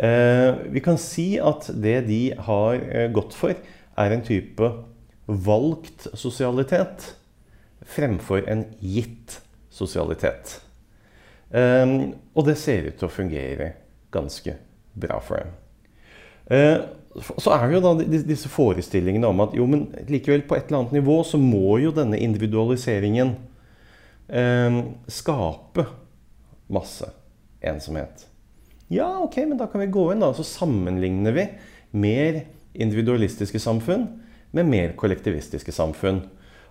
Eh, 0.00 0.54
vi 0.72 0.80
kan 0.80 0.98
si 1.00 1.34
at 1.42 1.68
det 1.76 1.98
de 2.08 2.22
har 2.46 2.80
eh, 2.80 3.10
gått 3.12 3.36
for, 3.36 3.56
er 4.00 4.14
en 4.14 4.24
type 4.24 4.70
valgt 5.26 6.08
sosialitet 6.16 7.12
fremfor 7.90 8.46
en 8.48 8.64
gitt 8.80 9.40
sosialitet. 9.70 10.60
Um, 11.50 12.12
og 12.38 12.46
det 12.46 12.56
ser 12.60 12.86
ut 12.86 12.98
til 13.00 13.08
å 13.08 13.12
fungere 13.12 13.72
ganske 14.14 14.54
bra 15.00 15.18
for 15.22 15.42
dem. 15.42 15.54
Så 17.40 17.50
er 17.54 17.64
det 17.64 17.76
jo 17.76 17.82
da 17.82 18.20
disse 18.26 18.50
forestillingene 18.50 19.26
om 19.26 19.42
at 19.42 19.56
jo, 19.58 19.66
men 19.70 19.88
likevel 20.10 20.44
på 20.46 20.54
et 20.54 20.68
eller 20.68 20.84
annet 20.84 20.96
nivå 21.00 21.16
så 21.26 21.38
må 21.42 21.80
jo 21.82 21.90
denne 21.94 22.18
individualiseringen 22.22 23.34
skape 25.10 25.86
masse 26.72 27.08
ensomhet. 27.60 28.26
Ja, 28.90 29.08
ok, 29.22 29.36
men 29.46 29.58
da 29.60 29.68
kan 29.70 29.82
vi 29.84 29.90
gå 29.92 30.08
inn 30.12 30.22
da, 30.22 30.32
så 30.34 30.46
sammenligner 30.46 31.34
vi 31.36 31.46
mer 31.94 32.42
individualistiske 32.74 33.60
samfunn 33.62 34.06
med 34.56 34.66
mer 34.66 34.94
kollektivistiske 34.98 35.74
samfunn. 35.74 36.24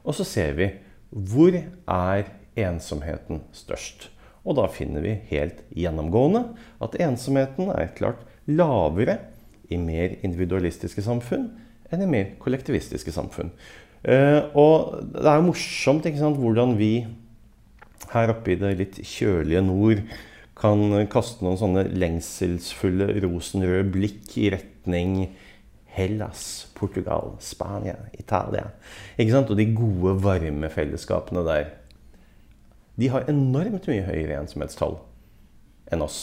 Og 0.04 0.16
så 0.18 0.26
ser 0.28 0.56
vi 0.58 0.72
hvor 1.10 1.56
er 1.56 2.32
ensomheten 2.60 3.44
størst. 3.56 4.10
Og 4.48 4.58
da 4.60 4.68
finner 4.72 5.04
vi 5.04 5.18
helt 5.30 5.64
gjennomgående 5.76 6.44
at 6.84 6.98
ensomheten 7.02 7.72
er 7.74 7.94
klart 7.96 8.24
lavere 8.50 9.20
i 9.70 9.78
mer 9.78 10.16
individualistiske 10.26 11.04
samfunn 11.06 11.50
enn 11.90 12.04
i 12.06 12.10
mer 12.10 12.34
kollektivistiske 12.42 13.14
samfunn. 13.14 13.52
Eh, 14.04 14.42
og 14.58 15.00
det 15.12 15.26
er 15.28 15.40
jo 15.40 15.50
morsomt 15.50 16.08
ikke 16.08 16.22
sant, 16.22 16.40
hvordan 16.40 16.78
vi 16.80 16.94
her 18.14 18.34
oppe 18.34 18.54
i 18.54 18.60
det 18.60 18.74
litt 18.80 19.00
kjølige 19.06 19.62
nord 19.66 20.02
kan 20.60 20.82
kaste 21.12 21.46
noen 21.46 21.60
sånne 21.60 21.86
lengselsfulle 21.96 23.14
rosenrøde 23.24 23.86
blikk 23.94 24.36
i 24.42 24.50
retning 24.56 25.30
Hellas, 25.90 26.68
Portugal, 26.78 27.34
Spania, 27.44 27.96
Italia. 28.14 28.70
Ikke 29.18 29.34
sant? 29.34 29.50
Og 29.52 29.58
de 29.60 29.66
gode, 29.76 30.16
varme 30.24 30.70
fellesskapene 30.72 31.44
der. 31.48 31.72
De 33.00 33.10
har 33.12 33.28
enormt 33.32 33.88
mye 33.90 34.04
høyere 34.06 34.38
ensomhetstall 34.42 35.00
enn 35.90 36.04
oss. 36.06 36.20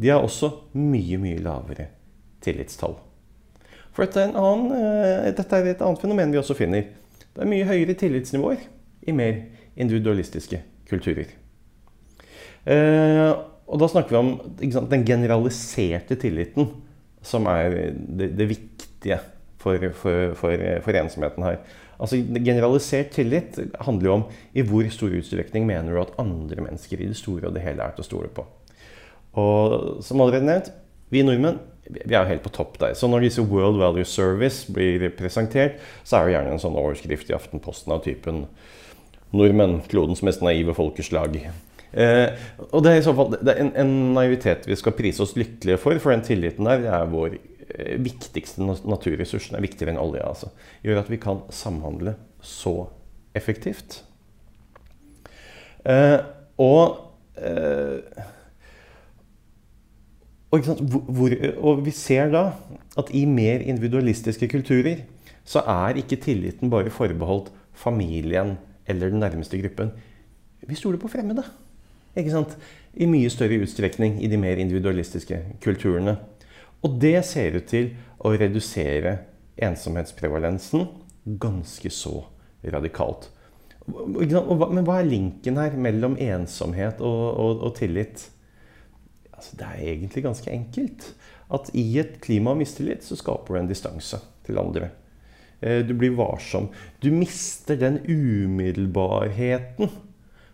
De 0.00 0.10
har 0.12 0.24
også 0.24 0.50
mye, 0.76 1.18
mye 1.20 1.42
lavere 1.42 1.90
tillitstall. 2.44 2.96
For 3.96 4.04
dette 4.04 4.26
er, 4.26 4.34
annen, 4.36 4.72
uh, 4.72 5.28
dette 5.32 5.56
er, 5.56 5.70
et 5.72 5.84
annet 5.84 6.02
fenomen 6.02 6.32
vi 6.32 6.40
også 6.40 6.56
finner. 6.56 6.90
Det 7.32 7.44
er 7.44 7.50
mye 7.50 7.68
høyere 7.68 7.96
tillitsnivåer 7.98 8.66
i 9.08 9.14
mer 9.16 9.38
individualistiske 9.76 10.62
kulturer. 10.90 11.30
Uh, 12.66 13.32
og 13.66 13.80
da 13.82 13.88
snakker 13.90 14.14
vi 14.14 14.18
om 14.20 14.34
sant, 14.72 14.90
den 14.90 15.06
generaliserte 15.06 16.18
tilliten 16.18 16.70
som 17.26 17.48
er 17.50 17.74
det, 17.96 18.30
det 18.38 18.46
viktige 18.50 19.18
for, 19.62 19.82
for, 19.98 20.34
for, 20.38 20.66
for, 20.84 20.98
ensomheten 20.98 21.46
her. 21.46 21.58
Altså, 21.98 22.20
Generalisert 22.44 23.14
tillit 23.16 23.58
handler 23.82 24.06
jo 24.06 24.16
om 24.18 24.24
i 24.54 24.62
hvor 24.66 24.86
stor 24.94 25.14
utstrekning 25.16 25.66
mener 25.66 25.94
du 25.94 26.02
at 26.02 26.14
andre 26.22 26.62
mennesker 26.62 27.00
i 27.00 27.08
det 27.10 27.18
store 27.18 27.48
og 27.48 27.56
det 27.56 27.64
hele 27.64 27.82
er 27.82 27.96
til 27.96 28.04
å 28.04 28.10
stole 28.10 28.30
på. 28.36 28.44
Og 29.40 30.04
som 30.04 30.20
allerede 30.22 30.46
nevnt, 30.46 30.70
vi 31.10 31.24
nordmenn 31.26 31.58
vi 31.86 32.14
er 32.16 32.24
jo 32.24 32.30
helt 32.32 32.42
på 32.42 32.50
topp 32.54 32.80
der. 32.82 32.96
Så 32.98 33.06
når 33.06 33.28
disse 33.28 33.44
World 33.46 33.78
Value 33.78 34.04
Service 34.08 34.66
blir 34.72 35.04
presentert, 35.14 35.78
så 36.02 36.18
er 36.18 36.26
det 36.26 36.34
gjerne 36.34 36.56
en 36.56 36.62
sånn 36.62 36.78
overskrift 36.78 37.30
i 37.30 37.36
Aftenposten 37.36 37.94
av 37.94 38.02
typen 38.06 38.46
'Nordmenn, 39.32 39.80
klodens 39.90 40.22
mest 40.22 40.42
naive 40.42 40.74
folkeslag'. 40.74 41.50
Eh, 41.96 42.28
og 42.70 42.82
det 42.84 42.92
er 42.92 43.00
i 43.00 43.04
så 43.06 43.14
fall 43.16 43.36
en, 43.56 43.70
en, 43.78 43.92
naivitet 44.16 44.66
vi 44.68 44.76
skal 44.76 44.92
prise 44.92 45.22
oss 45.24 45.36
lykkelige 45.38 45.78
for, 45.80 45.96
for 46.02 46.12
den 46.12 46.24
tilliten 46.26 46.68
der 46.68 46.84
er 46.92 47.06
vår 47.08 47.38
eh, 47.38 47.96
viktigste 48.02 48.66
naturressurs. 48.66 49.48
Den 49.48 49.58
er 49.58 49.64
viktigere 49.64 49.94
enn 49.94 50.02
olja, 50.02 50.26
Altså. 50.28 50.50
Gjør 50.84 51.02
at 51.02 51.10
vi 51.10 51.20
kan 51.22 51.40
samhandle 51.48 52.16
så 52.44 52.88
effektivt. 53.36 54.02
Eh, 55.86 56.18
og, 56.60 56.96
eh, 57.38 58.22
og, 60.50 60.70
hvor, 61.16 61.36
og 61.56 61.84
vi 61.86 61.94
ser 61.94 62.32
da 62.34 62.48
at 62.98 63.12
i 63.14 63.24
mer 63.28 63.64
individualistiske 63.64 64.48
kulturer 64.50 65.04
så 65.46 65.62
er 65.62 66.00
ikke 66.00 66.18
tilliten 66.18 66.72
bare 66.72 66.90
forbeholdt 66.90 67.52
familien 67.76 68.56
eller 68.86 69.12
den 69.12 69.22
nærmeste 69.22 69.60
gruppen. 69.60 69.92
Vi 70.66 70.78
stoler 70.78 71.00
på 71.00 71.10
fremmede. 71.10 71.44
Ikke 72.16 72.32
sant? 72.32 72.56
I 72.96 73.08
mye 73.10 73.30
større 73.30 73.60
utstrekning 73.60 74.18
i 74.24 74.30
de 74.32 74.38
mer 74.40 74.60
individualistiske 74.62 75.42
kulturene. 75.64 76.16
Og 76.84 77.00
det 77.02 77.18
ser 77.28 77.58
ut 77.58 77.68
til 77.68 77.90
å 78.24 78.32
redusere 78.36 79.18
ensomhetsprevalensen 79.56 80.86
ganske 81.40 81.90
så 81.92 82.20
radikalt. 82.64 83.30
Men 83.86 84.86
hva 84.86 85.00
er 85.00 85.08
linken 85.08 85.60
her 85.60 85.76
mellom 85.78 86.16
ensomhet 86.18 87.02
og, 87.04 87.22
og, 87.38 87.64
og 87.68 87.76
tillit? 87.78 88.26
Altså, 89.36 89.58
det 89.60 89.66
er 89.68 89.82
egentlig 89.92 90.24
ganske 90.24 90.52
enkelt. 90.52 91.10
At 91.52 91.70
i 91.78 91.84
et 92.00 92.16
klima 92.24 92.54
av 92.54 92.60
mistillit 92.60 93.04
så 93.06 93.18
skaper 93.18 93.54
du 93.54 93.60
en 93.60 93.70
distanse 93.70 94.18
til 94.46 94.58
andre. 94.58 94.90
Eh, 95.60 95.80
du 95.86 95.94
blir 95.94 96.16
varsom. 96.16 96.68
Du 97.00 97.10
mister 97.10 97.76
den 97.80 98.00
umiddelbarheten 98.04 99.90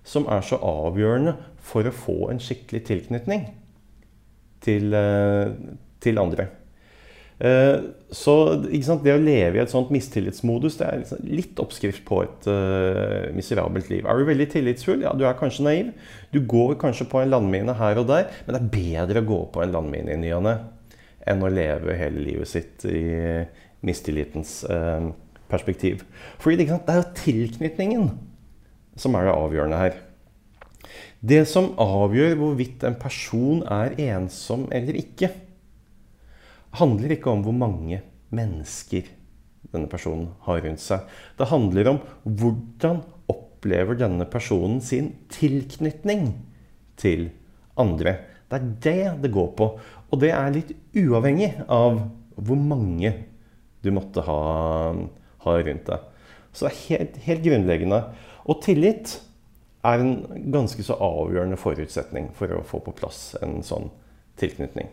som 0.04 0.26
er 0.30 0.42
så 0.46 0.58
avgjørende 0.62 1.36
for 1.62 1.86
å 1.86 1.94
få 1.94 2.18
en 2.30 2.42
skikkelig 2.42 2.84
tilknytning 2.88 3.46
til, 4.62 4.94
eh, 4.94 5.54
til 6.02 6.18
andre. 6.18 6.48
Eh, 7.42 7.80
så 8.12 8.34
det 8.62 9.14
å 9.14 9.18
leve 9.18 9.58
i 9.58 9.62
et 9.62 9.70
sånt 9.70 9.90
mistillitsmodus 9.90 10.76
det 10.78 10.86
er 10.86 10.98
liksom 11.00 11.24
litt 11.26 11.58
oppskrift 11.58 12.04
på 12.06 12.20
et 12.22 12.46
uh, 12.46 13.32
miserabelt 13.34 13.88
liv. 13.90 14.06
Er 14.06 14.18
du 14.18 14.28
veldig 14.28 14.46
tillitsfull? 14.52 15.02
Ja, 15.02 15.14
du 15.16 15.24
er 15.26 15.34
kanskje 15.34 15.64
naiv. 15.66 15.88
Du 16.30 16.38
går 16.46 16.76
kanskje 16.78 17.08
på 17.10 17.18
en 17.18 17.32
landmine 17.32 17.74
her 17.74 17.98
og 17.98 18.06
der, 18.12 18.28
men 18.46 18.54
det 18.54 18.60
er 18.60 18.76
bedre 18.76 19.24
å 19.24 19.26
gå 19.32 19.40
på 19.56 19.64
en 19.64 19.74
landmine 19.74 20.14
i 20.14 20.20
ny 20.20 20.30
og 20.36 20.44
ne 20.46 20.54
enn 21.26 21.42
å 21.42 21.50
leve 21.52 21.94
hele 21.98 22.22
livet 22.22 22.50
sitt 22.50 22.84
i 22.90 23.02
mistillitens 23.86 24.62
eh, 24.64 25.10
perspektiv. 25.50 26.04
Fordi 26.42 26.62
det 26.62 26.70
er 26.70 27.00
jo 27.00 27.08
tilknytningen 27.18 28.10
som 28.98 29.16
er 29.16 29.28
det 29.28 29.36
avgjørende 29.36 29.80
her. 29.80 29.98
Det 31.22 31.42
som 31.48 31.72
avgjør 31.80 32.36
hvorvidt 32.40 32.84
en 32.84 32.98
person 32.98 33.62
er 33.70 33.94
ensom 34.10 34.66
eller 34.74 34.98
ikke, 34.98 35.30
handler 36.80 37.14
ikke 37.14 37.30
om 37.30 37.44
hvor 37.44 37.56
mange 37.56 38.00
mennesker 38.32 39.06
denne 39.72 39.88
personen 39.88 40.32
har 40.46 40.62
rundt 40.64 40.82
seg. 40.82 41.04
Det 41.38 41.48
handler 41.52 41.92
om 41.92 42.00
hvordan 42.26 43.02
opplever 43.30 43.96
denne 44.00 44.26
personen 44.28 44.80
sin 44.84 45.12
tilknytning 45.32 46.32
til 47.00 47.28
andre. 47.80 48.18
Det 48.50 48.58
er 48.58 48.72
det 48.84 49.22
det 49.22 49.32
går 49.32 49.52
på. 49.56 49.68
Og 50.12 50.20
det 50.20 50.32
er 50.34 50.52
litt 50.52 50.74
uavhengig 50.98 51.54
av 51.72 52.02
hvor 52.36 52.58
mange 52.58 53.14
du 53.82 53.90
måtte 53.94 54.24
ha, 54.26 54.40
ha 55.44 55.58
rundt 55.58 55.90
deg. 55.90 56.08
Så 56.52 56.66
det 56.66 56.72
er 56.72 56.80
helt, 56.86 57.20
helt 57.26 57.44
grunnleggende. 57.46 58.00
Og 58.46 58.62
tillit 58.64 59.16
er 59.82 60.02
en 60.02 60.16
ganske 60.54 60.84
så 60.86 60.96
avgjørende 61.02 61.58
forutsetning 61.58 62.30
for 62.38 62.54
å 62.54 62.64
få 62.66 62.82
på 62.84 62.94
plass 62.96 63.32
en 63.42 63.60
sånn 63.66 63.88
tilknytning. 64.40 64.90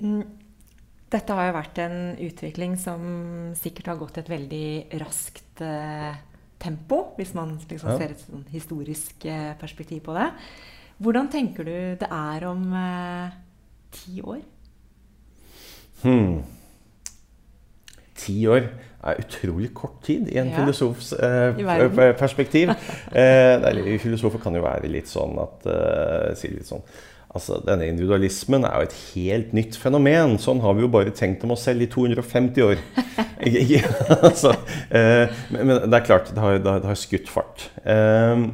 Mm. 0.00 0.22
Dette 1.08 1.34
har 1.34 1.48
jo 1.48 1.56
vært 1.56 1.78
en 1.80 1.98
utvikling 2.20 2.74
som 2.80 3.04
sikkert 3.56 3.92
har 3.92 4.00
gått 4.00 4.18
i 4.18 4.22
et 4.22 4.32
veldig 4.32 4.66
raskt 5.00 5.62
eh, 5.64 6.18
tempo, 6.60 7.14
hvis 7.16 7.32
man 7.36 7.56
liksom 7.62 7.94
ja. 7.94 7.96
ser 8.00 8.12
et 8.12 8.24
sånn 8.26 8.44
historisk 8.52 9.24
eh, 9.28 9.54
perspektiv 9.60 10.02
på 10.04 10.16
det. 10.16 10.28
Hvordan 11.00 11.30
tenker 11.32 11.64
du 11.64 11.76
det 12.00 12.10
er 12.12 12.44
om 12.48 12.64
eh, 12.76 13.36
ti 13.94 14.20
år? 14.20 14.42
Hmm 16.02 16.38
ti 18.18 18.38
år 18.50 18.70
er 19.08 19.20
utrolig 19.22 19.70
kort 19.76 20.00
tid 20.06 20.26
i 20.32 20.40
en 20.40 20.50
ja. 20.50 20.58
filosofs 20.58 21.12
eh, 21.14 21.60
perspektiv. 22.18 22.72
eh, 23.14 23.98
filosofer 24.02 24.42
kan 24.42 24.56
jo 24.58 24.64
være 24.64 24.90
litt 24.90 25.10
sånn 25.10 25.38
at 25.42 25.68
eh, 25.70 26.32
si 26.38 26.50
litt 26.56 26.68
sånn, 26.68 26.82
altså 27.28 27.60
Denne 27.62 27.86
individualismen 27.92 28.64
er 28.66 28.80
jo 28.80 28.88
et 28.88 28.96
helt 29.12 29.52
nytt 29.56 29.76
fenomen. 29.78 30.38
Sånn 30.42 30.62
har 30.64 30.74
vi 30.74 30.82
jo 30.86 30.90
bare 30.92 31.14
tenkt 31.14 31.44
om 31.46 31.54
oss 31.54 31.66
selv 31.68 31.84
i 31.84 31.90
250 31.92 32.64
år. 32.66 32.82
altså, 34.28 34.54
eh, 34.90 35.28
men, 35.52 35.62
men, 35.62 35.74
det 35.84 36.00
er 36.00 36.08
klart, 36.08 36.32
det 36.34 36.42
har, 36.42 36.58
det 36.64 36.88
har 36.88 36.98
skutt 36.98 37.30
fart. 37.30 37.68
Eh, 37.84 38.48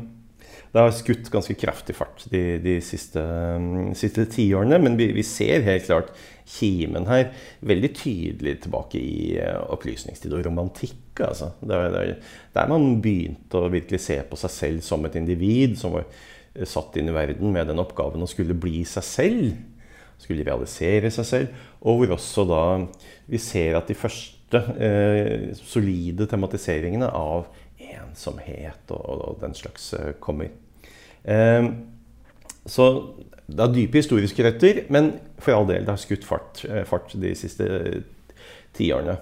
det 0.75 0.83
har 0.83 0.91
skutt 0.91 1.29
ganske 1.31 1.55
kraftig 1.55 1.95
fart 1.95 2.25
de, 2.33 2.59
de 2.59 2.73
siste, 2.83 3.23
um, 3.23 3.93
siste 3.95 4.25
tiårene. 4.27 4.81
Men 4.83 4.97
vi, 4.99 5.13
vi, 5.15 5.23
ser 5.23 5.63
helt 5.63 5.87
klart 5.87 6.09
kimen 6.51 7.07
her 7.07 7.29
veldig 7.63 7.91
tydelig 7.95 8.57
tilbake 8.65 8.99
i 8.99 9.37
uh, 9.39 9.61
opplysningstid 9.71 10.35
og 10.35 10.43
romantikk. 10.49 11.23
Altså. 11.23 11.53
Der, 11.63 11.87
der, 11.95 12.11
der, 12.57 12.73
man 12.73 12.99
begynte 13.05 13.61
å 13.61 13.71
virkelig 13.71 14.03
se 14.03 14.19
på 14.27 14.39
seg 14.41 14.55
selv 14.57 14.83
som 14.89 15.07
et 15.07 15.15
individ 15.21 15.79
som 15.79 15.95
var 15.95 16.09
uh, 16.11 16.67
satt 16.67 16.99
inn 16.99 17.13
i 17.13 17.15
verden 17.15 17.55
med 17.55 17.71
den 17.71 17.83
oppgaven 17.85 18.27
å 18.27 18.31
skulle 18.35 18.59
bli 18.59 18.83
seg 18.83 19.07
selv. 19.07 19.55
Skulle 20.27 20.49
realisere 20.51 21.15
seg 21.15 21.31
selv. 21.31 21.65
Og 21.87 22.03
hvor 22.03 22.17
også 22.19 22.49
da 22.51 22.65
vi 23.31 23.39
ser 23.39 23.79
at 23.79 23.87
de 23.87 23.95
første 23.99 24.59
eh, 24.75 25.55
solide 25.59 26.27
tematiseringene 26.31 27.09
av 27.15 27.47
ensomhet 27.79 28.91
og, 28.95 29.07
og, 29.15 29.41
den 29.43 29.55
slags 29.59 29.93
kommer. 30.23 30.51
Ehm, 31.25 31.71
så 32.69 32.89
det 33.45 33.61
er 33.61 33.75
dype 33.75 34.01
historiske 34.01 34.45
røtter, 34.47 34.83
men 34.93 35.15
for 35.43 35.57
all 35.57 35.69
del, 35.69 35.85
det 35.85 35.93
har 35.93 36.01
skutt 36.01 36.25
fart, 36.27 36.65
eh, 36.69 36.85
fart 36.89 37.13
de 37.21 37.35
siste 37.37 37.67
tiårene. 38.77 39.19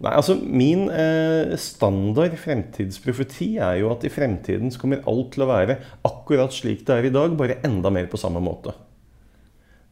Nei, 0.00 0.14
altså 0.16 0.34
Min 0.40 0.86
eh, 0.88 1.54
standard 1.60 2.34
fremtidsprofeti 2.40 3.52
er 3.60 3.82
jo 3.82 3.90
at 3.92 4.06
i 4.08 4.12
fremtiden 4.12 4.72
så 4.72 4.80
kommer 4.80 5.04
alt 5.10 5.34
til 5.34 5.44
å 5.44 5.50
være 5.50 5.76
akkurat 6.08 6.54
slik 6.56 6.86
det 6.88 6.96
er 6.96 7.08
i 7.10 7.14
dag, 7.14 7.36
bare 7.36 7.60
enda 7.66 7.92
mer 7.92 8.08
på 8.10 8.20
samme 8.20 8.40
måte. 8.42 8.72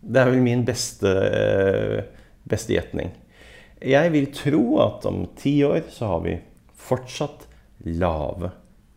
Det 0.01 0.23
er 0.23 0.31
vel 0.31 0.43
min 0.43 0.65
beste, 0.67 1.13
eh, 1.13 2.31
beste 2.49 2.75
gjetning. 2.75 3.13
Jeg 3.79 4.11
vil 4.11 4.31
tro 4.35 4.63
at 4.83 5.05
om 5.07 5.27
ti 5.39 5.61
år 5.63 5.85
så 5.93 6.15
har 6.15 6.25
vi 6.25 6.39
fortsatt 6.89 7.45
lave 7.87 8.51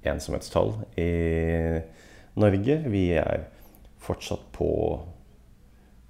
ensomhetstall 0.07 0.73
i 0.97 1.11
Norge. 1.11 2.00
Vi 2.35 3.05
er 3.17 3.47
fortsatt 4.01 4.51
på 4.55 4.69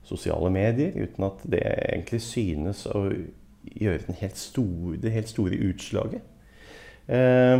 sosiale 0.03 0.49
medier 0.53 0.95
uten 0.95 1.27
at 1.27 1.43
det 1.49 1.61
egentlig 1.61 2.21
synes 2.21 2.85
å 2.89 3.07
gjøre 3.61 4.17
helt 4.19 4.37
store, 4.37 4.97
det 5.01 5.13
helt 5.13 5.29
store 5.29 5.57
utslaget. 5.69 6.21
Eh, 7.07 7.57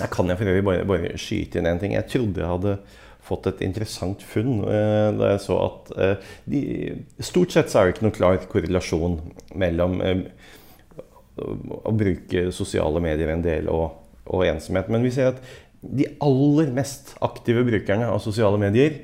jeg 0.00 0.10
kan 0.12 0.30
jeg 0.30 0.38
for 0.38 0.50
øvrig 0.50 0.64
bare, 0.64 0.88
bare, 0.88 1.14
skyte 1.20 1.60
inn 1.60 1.68
en 1.68 1.80
ting. 1.80 1.94
Jeg 1.96 2.08
trodde 2.08 2.40
jeg 2.40 2.50
hadde 2.50 2.76
fått 3.26 3.48
et 3.50 3.62
interessant 3.66 4.22
funn 4.24 4.62
eh, 4.64 5.08
da 5.18 5.34
jeg 5.34 5.42
så 5.44 5.58
at 5.66 5.90
eh, 5.96 6.30
de, 6.48 6.60
Stort 7.20 7.52
sett 7.52 7.70
så 7.70 7.80
er 7.80 7.88
det 7.88 7.96
ikke 7.96 8.06
noen 8.06 8.16
klar 8.16 8.38
korrelasjon 8.50 9.18
mellom 9.60 9.98
eh, 10.04 10.22
å 11.40 11.92
bruke 11.96 12.48
sosiale 12.52 13.00
medier 13.02 13.32
en 13.32 13.44
del 13.44 13.68
og, 13.72 14.00
og 14.28 14.44
ensomhet. 14.48 14.90
Men 14.92 15.04
vi 15.04 15.12
ser 15.14 15.34
at 15.34 15.44
de 15.80 16.06
aller 16.20 16.72
mest 16.76 17.14
aktive 17.24 17.64
brukerne 17.66 18.08
av 18.10 18.20
sosiale 18.22 18.60
medier 18.60 18.98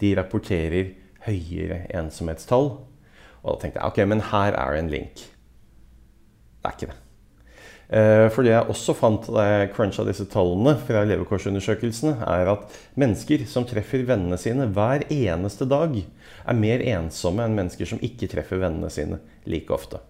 de 0.00 0.14
rapporterer 0.16 0.94
høyere 1.26 1.82
ensomhetstall. 1.96 2.72
Og 3.42 3.50
da 3.50 3.58
tenkte 3.60 3.82
jeg 3.82 3.92
ok, 3.92 4.00
men 4.10 4.24
her 4.30 4.56
er 4.56 4.74
det 4.74 4.80
en 4.82 4.90
link. 4.92 5.26
Det 6.58 6.70
er 6.70 6.76
ikke 6.76 6.90
det. 6.90 6.98
Eh, 7.88 8.26
for 8.34 8.44
det 8.44 8.52
jeg 8.52 8.68
også 8.68 8.92
fant 8.96 9.30
da 9.32 9.46
jeg 9.46 9.70
cruncha 9.72 10.04
disse 10.04 10.26
tallene 10.28 10.74
fra 10.88 11.06
levekårsundersøkelsene, 11.08 12.18
er 12.20 12.52
at 12.52 12.78
mennesker 13.00 13.46
som 13.48 13.64
treffer 13.68 14.04
vennene 14.08 14.36
sine 14.40 14.68
hver 14.76 15.06
eneste 15.08 15.68
dag, 15.68 15.96
er 15.96 16.60
mer 16.60 16.84
ensomme 16.96 17.46
enn 17.46 17.56
mennesker 17.56 17.88
som 17.88 18.02
ikke 18.04 18.28
treffer 18.34 18.60
vennene 18.60 18.92
sine 18.92 19.22
like 19.48 19.72
ofte. 19.72 20.02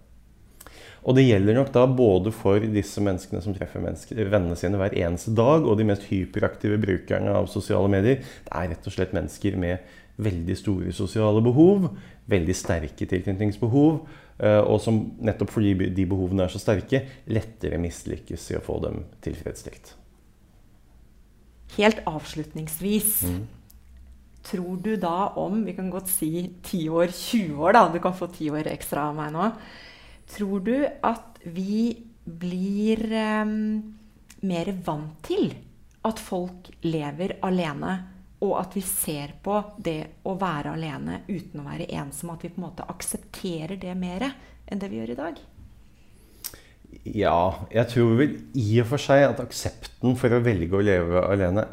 Og 1.07 1.15
det 1.17 1.27
gjelder 1.29 1.57
nok 1.59 1.71
da 1.75 1.85
både 1.87 2.33
for 2.35 2.63
disse 2.63 3.03
menneskene 3.05 3.43
som 3.45 3.55
treffer 3.57 3.83
vennene 3.83 4.59
sine 4.59 4.81
hver 4.81 4.97
eneste 4.99 5.35
dag, 5.37 5.67
og 5.67 5.79
de 5.79 5.87
mest 5.89 6.09
hyperaktive 6.11 6.81
brukerne 6.83 7.37
av 7.39 7.51
sosiale 7.53 7.91
medier. 7.93 8.23
Det 8.47 8.55
er 8.55 8.73
rett 8.73 8.89
og 8.89 8.95
slett 8.97 9.15
mennesker 9.17 9.59
med 9.61 9.95
veldig 10.19 10.57
store 10.59 10.95
sosiale 10.95 11.43
behov, 11.45 11.87
veldig 12.29 12.57
sterke 12.57 13.07
tilknytningsbehov, 13.09 14.01
eh, 14.43 14.61
og 14.61 14.81
som 14.83 14.99
nettopp 15.23 15.55
fordi 15.55 15.93
de 15.95 16.07
behovene 16.11 16.49
er 16.49 16.53
så 16.53 16.61
sterke, 16.63 17.05
lettere 17.31 17.79
mislykkes 17.81 18.51
i 18.53 18.59
å 18.59 18.65
få 18.65 18.81
dem 18.83 19.05
tilfredsstilt. 19.25 19.95
Helt 21.79 22.03
avslutningsvis. 22.09 23.23
Mm. 23.29 23.47
Tror 24.49 24.79
du 24.81 24.95
da 24.97 25.35
om 25.37 25.65
Vi 25.67 25.75
kan 25.77 25.91
godt 25.93 26.09
si 26.09 26.51
10 26.63 26.89
år, 26.89 27.13
20 27.13 27.59
år, 27.61 27.73
da. 27.77 27.89
Du 27.93 27.99
kan 28.01 28.15
få 28.17 28.27
10 28.27 28.51
år 28.57 28.71
ekstra 28.73 29.11
av 29.11 29.17
meg 29.19 29.35
nå. 29.35 29.51
Tror 30.29 30.61
du 30.67 30.77
at 30.85 31.41
vi 31.45 31.97
blir 32.25 33.03
eh, 33.13 33.55
mer 34.45 34.73
vant 34.85 35.19
til 35.27 35.51
at 36.09 36.21
folk 36.23 36.69
lever 36.85 37.39
alene, 37.45 37.97
og 38.45 38.55
at 38.61 38.77
vi 38.77 38.83
ser 38.87 39.33
på 39.43 39.57
det 39.83 40.23
å 40.29 40.37
være 40.39 40.77
alene 40.77 41.23
uten 41.27 41.63
å 41.63 41.67
være 41.67 41.89
ensom, 41.99 42.31
at 42.35 42.45
vi 42.45 42.53
på 42.53 42.61
en 42.61 42.69
måte 42.69 42.87
aksepterer 42.87 43.81
det 43.81 43.97
mer 43.99 44.29
enn 44.69 44.79
det 44.79 44.93
vi 44.93 45.01
gjør 45.01 45.15
i 45.17 45.19
dag? 45.19 45.41
Ja, 47.09 47.67
jeg 47.73 47.91
tror 47.93 48.15
vel 48.21 48.37
i 48.57 48.79
og 48.83 48.89
for 48.93 49.03
seg 49.03 49.27
at 49.27 49.43
aksepten 49.43 50.17
for 50.21 50.33
å 50.33 50.43
velge 50.45 50.79
å 50.79 50.85
leve 50.85 51.25
alene 51.25 51.67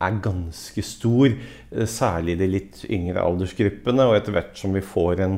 er 0.00 0.20
ganske 0.24 0.84
stor. 0.84 1.28
eh, 1.28 1.86
Særlig 1.86 2.36
i 2.36 2.40
de 2.40 2.48
litt 2.48 2.84
yngre 2.88 3.24
aldersgruppene. 3.24 4.06
Og 4.08 4.16
etter 4.16 4.36
hvert 4.36 4.56
som 4.56 4.72
vi 4.72 4.80
får 4.84 5.24
en 5.26 5.36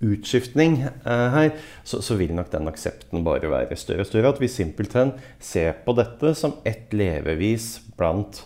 utskiftning 0.00 0.78
eh, 0.82 1.26
her, 1.34 1.50
så, 1.84 2.00
så 2.04 2.16
vil 2.20 2.32
nok 2.36 2.50
den 2.52 2.68
aksepten 2.70 3.24
bare 3.26 3.50
være 3.52 3.78
større 3.78 4.04
og 4.04 4.08
større. 4.08 4.32
At 4.32 4.40
vi 4.42 4.50
simpelthen 4.50 5.12
ser 5.42 5.76
på 5.84 5.94
dette 5.98 6.34
som 6.38 6.56
ett 6.68 6.94
levevis 6.96 7.74
blant 7.98 8.44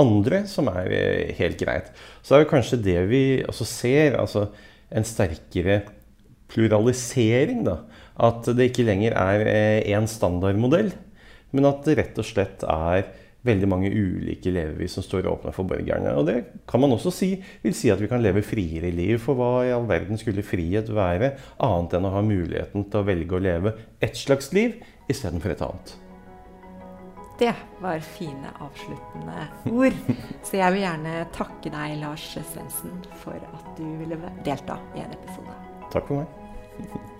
andre, 0.00 0.44
som 0.50 0.70
er 0.72 0.92
eh, 0.94 1.34
helt 1.38 1.58
greit. 1.60 1.90
Så 2.22 2.36
er 2.36 2.44
det 2.44 2.52
kanskje 2.52 2.82
det 2.84 3.00
vi 3.10 3.24
også 3.46 3.66
ser, 3.68 4.18
altså 4.20 4.48
en 4.94 5.06
sterkere 5.06 5.82
pluralisering. 6.52 7.64
da. 7.66 7.80
At 8.14 8.46
det 8.54 8.70
ikke 8.70 8.86
lenger 8.86 9.16
er 9.18 9.82
én 9.90 10.06
standardmodell, 10.10 10.92
men 11.54 11.70
at 11.70 11.86
det 11.86 11.98
rett 11.98 12.18
og 12.18 12.26
slett 12.26 12.62
er 12.66 13.06
veldig 13.44 13.68
mange 13.70 13.90
ulike 13.92 14.52
levevis 14.52 14.96
som 14.96 15.04
står 15.04 15.28
åpne 15.30 15.52
for 15.54 15.68
borgerne. 15.68 16.14
Og 16.18 16.28
det 16.28 16.38
kan 16.70 16.82
man 16.82 16.94
også 16.96 17.12
si 17.14 17.30
vil 17.64 17.76
si 17.76 17.92
at 17.92 18.00
vi 18.02 18.10
kan 18.10 18.22
leve 18.24 18.44
friere 18.44 18.92
liv. 18.94 19.18
For 19.24 19.38
hva 19.38 19.64
i 19.66 19.74
all 19.74 19.88
verden 19.90 20.20
skulle 20.20 20.46
frihet 20.46 20.90
være, 20.94 21.34
annet 21.64 21.98
enn 21.98 22.08
å 22.08 22.14
ha 22.16 22.24
muligheten 22.24 22.88
til 22.88 23.02
å 23.02 23.08
velge 23.08 23.36
å 23.36 23.44
leve 23.44 23.76
ett 24.04 24.16
slags 24.18 24.52
liv 24.56 24.80
istedenfor 25.12 25.54
et 25.54 25.64
annet. 25.64 25.98
Det 27.38 27.50
var 27.82 27.98
fine 27.98 28.52
avsluttende 28.62 29.48
ord. 29.72 29.96
Så 30.46 30.60
jeg 30.60 30.76
vil 30.76 30.84
gjerne 30.84 31.16
takke 31.34 31.72
deg, 31.74 31.96
Lars 32.02 32.28
Svendsen, 32.36 32.94
for 33.24 33.34
at 33.34 33.74
du 33.78 33.88
ville 33.98 34.20
delta 34.46 34.78
i 34.94 35.02
en 35.02 35.18
episode. 35.18 35.58
Takk 35.90 36.08
for 36.12 36.22
meg. 36.22 37.12